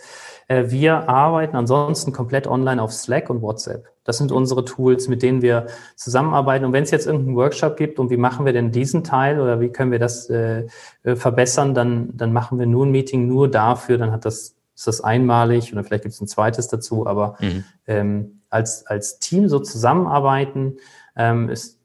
Äh, 0.50 0.70
wir 0.70 1.08
arbeiten 1.08 1.56
ansonsten 1.56 2.12
komplett 2.12 2.46
online 2.46 2.82
auf 2.82 2.92
Slack 2.92 3.30
und 3.30 3.42
WhatsApp. 3.42 3.88
Das 4.04 4.18
sind 4.18 4.32
unsere 4.32 4.64
Tools, 4.64 5.08
mit 5.08 5.22
denen 5.22 5.42
wir 5.42 5.66
zusammenarbeiten. 5.96 6.64
Und 6.64 6.72
wenn 6.72 6.82
es 6.82 6.90
jetzt 6.90 7.06
irgendeinen 7.06 7.36
Workshop 7.36 7.76
gibt 7.76 7.98
und 7.98 8.10
wie 8.10 8.16
machen 8.16 8.46
wir 8.46 8.52
denn 8.52 8.72
diesen 8.72 9.04
Teil 9.04 9.40
oder 9.40 9.60
wie 9.60 9.68
können 9.68 9.92
wir 9.92 10.00
das 10.00 10.28
äh, 10.30 10.66
äh, 11.04 11.16
verbessern, 11.16 11.74
dann, 11.74 12.16
dann 12.16 12.32
machen 12.32 12.58
wir 12.58 12.66
nur 12.66 12.86
ein 12.86 12.90
Meeting 12.90 13.26
nur 13.28 13.48
dafür, 13.48 13.98
dann 13.98 14.10
hat 14.10 14.24
das, 14.24 14.56
ist 14.74 14.86
das 14.86 15.00
einmalig 15.00 15.72
oder 15.72 15.84
vielleicht 15.84 16.04
gibt 16.04 16.14
es 16.14 16.20
ein 16.20 16.28
zweites 16.28 16.68
dazu, 16.68 17.06
aber 17.06 17.36
mhm. 17.40 17.64
ähm, 17.86 18.40
als, 18.48 18.86
als 18.86 19.18
Team 19.18 19.48
so 19.48 19.60
zusammenarbeiten, 19.60 20.78
ähm, 21.16 21.48
ist, 21.48 21.79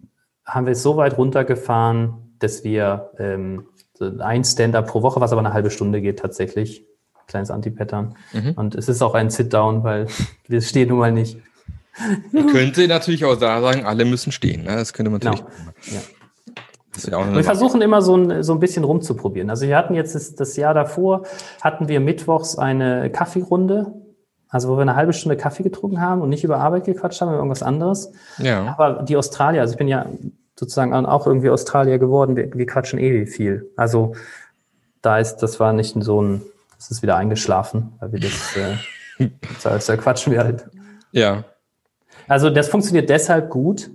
haben 0.45 0.65
wir 0.65 0.73
es 0.73 0.83
so 0.83 0.97
weit 0.97 1.17
runtergefahren, 1.17 2.35
dass 2.39 2.63
wir 2.63 3.11
ähm, 3.17 3.65
so 3.93 4.11
ein 4.19 4.43
Stand-up 4.43 4.87
pro 4.87 5.01
Woche, 5.01 5.21
was 5.21 5.31
aber 5.31 5.39
eine 5.39 5.53
halbe 5.53 5.71
Stunde 5.71 6.01
geht 6.01 6.19
tatsächlich, 6.19 6.85
kleines 7.27 7.49
Anti-Pattern. 7.49 8.15
Mhm. 8.33 8.53
Und 8.55 8.75
es 8.75 8.89
ist 8.89 9.01
auch 9.01 9.15
ein 9.15 9.29
Sit-Down, 9.29 9.83
weil 9.83 10.07
wir 10.47 10.61
stehen 10.61 10.89
nun 10.89 10.99
mal 10.99 11.11
nicht. 11.11 11.37
Man 12.31 12.47
könnte 12.47 12.87
natürlich 12.87 13.23
auch 13.23 13.37
da 13.37 13.61
sagen, 13.61 13.85
alle 13.85 14.03
müssen 14.03 14.33
stehen. 14.33 14.63
Ne? 14.63 14.75
Das 14.75 14.91
könnte 14.91 15.09
man 15.09 15.21
natürlich. 15.21 15.45
Genau. 15.85 15.95
Ja. 15.95 16.01
Ja 16.01 17.33
wir 17.33 17.43
versuchen 17.43 17.81
immer 17.81 18.01
so 18.01 18.15
ein, 18.15 18.43
so 18.43 18.53
ein 18.53 18.59
bisschen 18.59 18.83
rumzuprobieren. 18.83 19.49
Also 19.49 19.67
wir 19.67 19.77
hatten 19.77 19.95
jetzt 19.95 20.15
das, 20.15 20.35
das 20.35 20.55
Jahr 20.55 20.73
davor, 20.73 21.23
hatten 21.61 21.87
wir 21.87 21.99
mittwochs 21.99 22.57
eine 22.57 23.09
Kaffeerunde, 23.09 23.93
also 24.55 24.69
wo 24.69 24.77
wir 24.77 24.83
eine 24.83 24.95
halbe 24.95 25.11
Stunde 25.11 25.35
Kaffee 25.35 25.63
getrunken 25.63 25.99
haben 25.99 26.21
und 26.21 26.29
nicht 26.29 26.45
über 26.45 26.59
Arbeit 26.59 26.85
gequatscht 26.85 27.19
haben, 27.19 27.27
über 27.27 27.39
irgendwas 27.39 27.61
anderes. 27.61 28.13
Ja. 28.37 28.73
Aber 28.77 29.03
die 29.03 29.17
Australier, 29.17 29.59
also 29.59 29.73
ich 29.73 29.77
bin 29.77 29.89
ja 29.89 30.05
sozusagen 30.57 30.93
auch 30.93 31.27
irgendwie 31.27 31.49
Australier 31.49 31.99
geworden, 31.99 32.37
wir, 32.37 32.53
wir 32.53 32.65
quatschen 32.65 32.97
eh 32.97 33.25
viel. 33.25 33.69
Also 33.75 34.15
da 35.01 35.19
ist, 35.19 35.39
das 35.39 35.59
war 35.59 35.73
nicht 35.73 35.93
so 35.99 36.21
ein, 36.21 36.41
das 36.77 36.89
ist 36.89 37.01
wieder 37.01 37.17
eingeschlafen, 37.17 37.95
weil 37.99 38.13
wir 38.13 38.19
das, 38.21 38.55
äh, 38.55 39.29
da 39.87 39.97
quatschen 39.97 40.31
wir 40.31 40.45
halt. 40.45 40.69
Ja. 41.11 41.43
Also 42.29 42.49
das 42.49 42.69
funktioniert 42.69 43.09
deshalb 43.09 43.49
gut, 43.49 43.91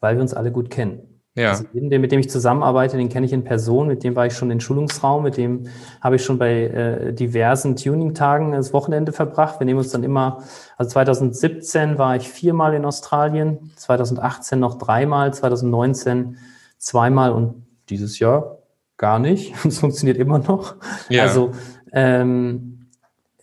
weil 0.00 0.16
wir 0.16 0.20
uns 0.20 0.34
alle 0.34 0.52
gut 0.52 0.68
kennen. 0.68 1.13
Ja. 1.36 1.50
Also 1.50 1.64
jeden, 1.72 1.88
mit 2.00 2.12
dem 2.12 2.20
ich 2.20 2.30
zusammenarbeite, 2.30 2.96
den 2.96 3.08
kenne 3.08 3.26
ich 3.26 3.32
in 3.32 3.42
Person, 3.42 3.88
mit 3.88 4.04
dem 4.04 4.14
war 4.14 4.26
ich 4.26 4.34
schon 4.34 4.52
in 4.52 4.60
Schulungsraum, 4.60 5.24
mit 5.24 5.36
dem 5.36 5.66
habe 6.00 6.16
ich 6.16 6.24
schon 6.24 6.38
bei 6.38 6.64
äh, 6.64 7.12
diversen 7.12 7.74
Tuning-Tagen 7.74 8.52
das 8.52 8.72
Wochenende 8.72 9.10
verbracht. 9.12 9.58
Wir 9.58 9.64
nehmen 9.64 9.78
uns 9.78 9.90
dann 9.90 10.04
immer, 10.04 10.44
also 10.76 10.90
2017 10.92 11.98
war 11.98 12.14
ich 12.14 12.28
viermal 12.28 12.74
in 12.74 12.84
Australien, 12.84 13.72
2018 13.74 14.60
noch 14.60 14.78
dreimal, 14.78 15.34
2019 15.34 16.36
zweimal 16.78 17.32
und 17.32 17.66
dieses 17.88 18.20
Jahr 18.20 18.58
gar 18.96 19.18
nicht. 19.18 19.54
Es 19.64 19.80
funktioniert 19.80 20.18
immer 20.18 20.38
noch. 20.38 20.76
Ja. 21.08 21.24
Also 21.24 21.50
ähm, 21.92 22.86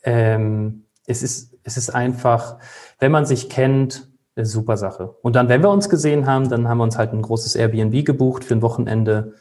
ähm, 0.04 0.86
es, 1.06 1.24
ist, 1.24 1.56
es 1.64 1.76
ist 1.76 1.90
einfach, 1.90 2.58
wenn 3.00 3.12
man 3.12 3.26
sich 3.26 3.50
kennt, 3.50 4.11
super 4.38 4.78
Sache. 4.78 5.16
Und 5.22 5.36
dann, 5.36 5.50
wenn 5.50 5.62
wir 5.62 5.70
uns 5.70 5.90
gesehen 5.90 6.26
haben, 6.26 6.50
dann 6.50 6.68
haben 6.68 6.78
wir 6.78 6.84
uns 6.84 6.98
halt 6.98 7.14
ein 7.14 7.22
großes 7.22 7.56
Airbnb 7.56 8.06
gebucht 8.06 8.44
für 8.44 8.56
ein 8.56 8.62
Wochenende 8.62 9.36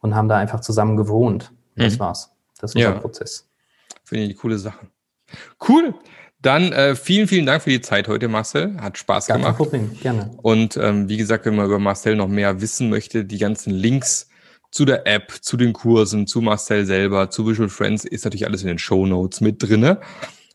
und 0.00 0.14
haben 0.14 0.28
da 0.28 0.36
einfach 0.36 0.60
zusammen 0.60 0.96
gewohnt. 0.96 1.52
Das 1.76 1.94
mhm. 1.94 2.00
war's. 2.00 2.32
Das 2.60 2.70
ist 2.70 2.76
unser 2.76 2.94
ja. 2.94 2.98
Prozess. 2.98 3.48
Finde 4.04 4.24
ich 4.24 4.30
eine 4.30 4.38
coole 4.38 4.58
Sache. 4.58 4.86
Cool. 5.68 5.94
Dann 6.40 6.72
äh, 6.72 6.94
vielen, 6.94 7.26
vielen 7.26 7.46
Dank 7.46 7.62
für 7.62 7.70
die 7.70 7.80
Zeit 7.80 8.08
heute, 8.08 8.28
Marcel. 8.28 8.76
Hat 8.80 8.96
Spaß 8.98 9.26
Gar 9.26 9.38
gemacht. 9.38 9.56
Kein 9.56 9.64
Problem, 9.64 9.98
gerne. 10.00 10.30
Und 10.42 10.76
ähm, 10.76 11.08
wie 11.08 11.16
gesagt, 11.16 11.44
wenn 11.44 11.56
man 11.56 11.66
über 11.66 11.78
Marcel 11.78 12.14
noch 12.14 12.28
mehr 12.28 12.60
wissen 12.60 12.88
möchte, 12.88 13.24
die 13.24 13.38
ganzen 13.38 13.72
Links 13.72 14.28
zu 14.70 14.84
der 14.84 15.06
App, 15.06 15.32
zu 15.40 15.56
den 15.56 15.72
Kursen, 15.72 16.26
zu 16.26 16.40
Marcel 16.40 16.84
selber, 16.86 17.30
zu 17.30 17.46
Visual 17.46 17.68
Friends 17.68 18.04
ist 18.04 18.24
natürlich 18.24 18.46
alles 18.46 18.62
in 18.62 18.68
den 18.68 18.78
Show 18.78 19.06
Notes 19.06 19.40
mit 19.40 19.62
drinne. 19.62 20.00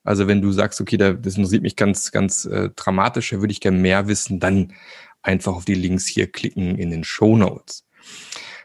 Also 0.03 0.27
wenn 0.27 0.41
du 0.41 0.51
sagst, 0.51 0.81
okay, 0.81 0.97
das 0.97 1.37
interessiert 1.37 1.61
mich 1.61 1.75
ganz, 1.75 2.11
ganz 2.11 2.45
äh, 2.45 2.69
dramatisch, 2.75 3.29
da 3.29 3.39
würde 3.39 3.51
ich 3.51 3.61
gerne 3.61 3.77
mehr 3.77 4.07
wissen, 4.07 4.39
dann 4.39 4.73
einfach 5.21 5.53
auf 5.53 5.65
die 5.65 5.75
Links 5.75 6.07
hier 6.07 6.31
klicken 6.31 6.77
in 6.77 6.89
den 6.89 7.03
Show 7.03 7.37
Notes. 7.37 7.85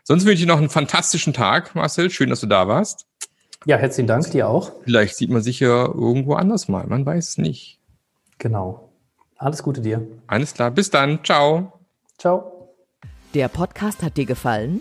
Sonst 0.03 0.25
wünsche 0.25 0.35
ich 0.35 0.40
dir 0.42 0.53
noch 0.53 0.59
einen 0.59 0.70
fantastischen 0.70 1.33
Tag, 1.33 1.75
Marcel. 1.75 2.11
Schön, 2.11 2.31
dass 2.31 2.40
du 2.40 2.46
da 2.46 2.68
warst. 2.68 3.07
Ja, 3.64 3.77
herzlichen 3.77 4.07
Dank, 4.07 4.31
dir 4.31 4.49
auch. 4.49 4.72
Vielleicht 4.85 5.16
sieht 5.16 5.31
man 5.31 5.42
sich 5.42 5.61
ja 5.61 5.87
irgendwo 5.87 6.35
anders 6.35 6.68
mal, 6.68 6.87
man 6.87 7.05
weiß 7.05 7.31
es 7.31 7.38
nicht. 7.38 7.81
Genau. 8.38 8.92
Alles 9.37 9.62
Gute 9.62 9.81
dir. 9.81 10.07
Alles 10.27 10.55
klar, 10.55 10.70
bis 10.70 10.90
dann. 10.90 11.22
Ciao. 11.25 11.81
Ciao. 12.18 12.75
Der 13.35 13.49
Podcast 13.49 14.03
hat 14.03 14.16
dir 14.16 14.25
gefallen? 14.25 14.81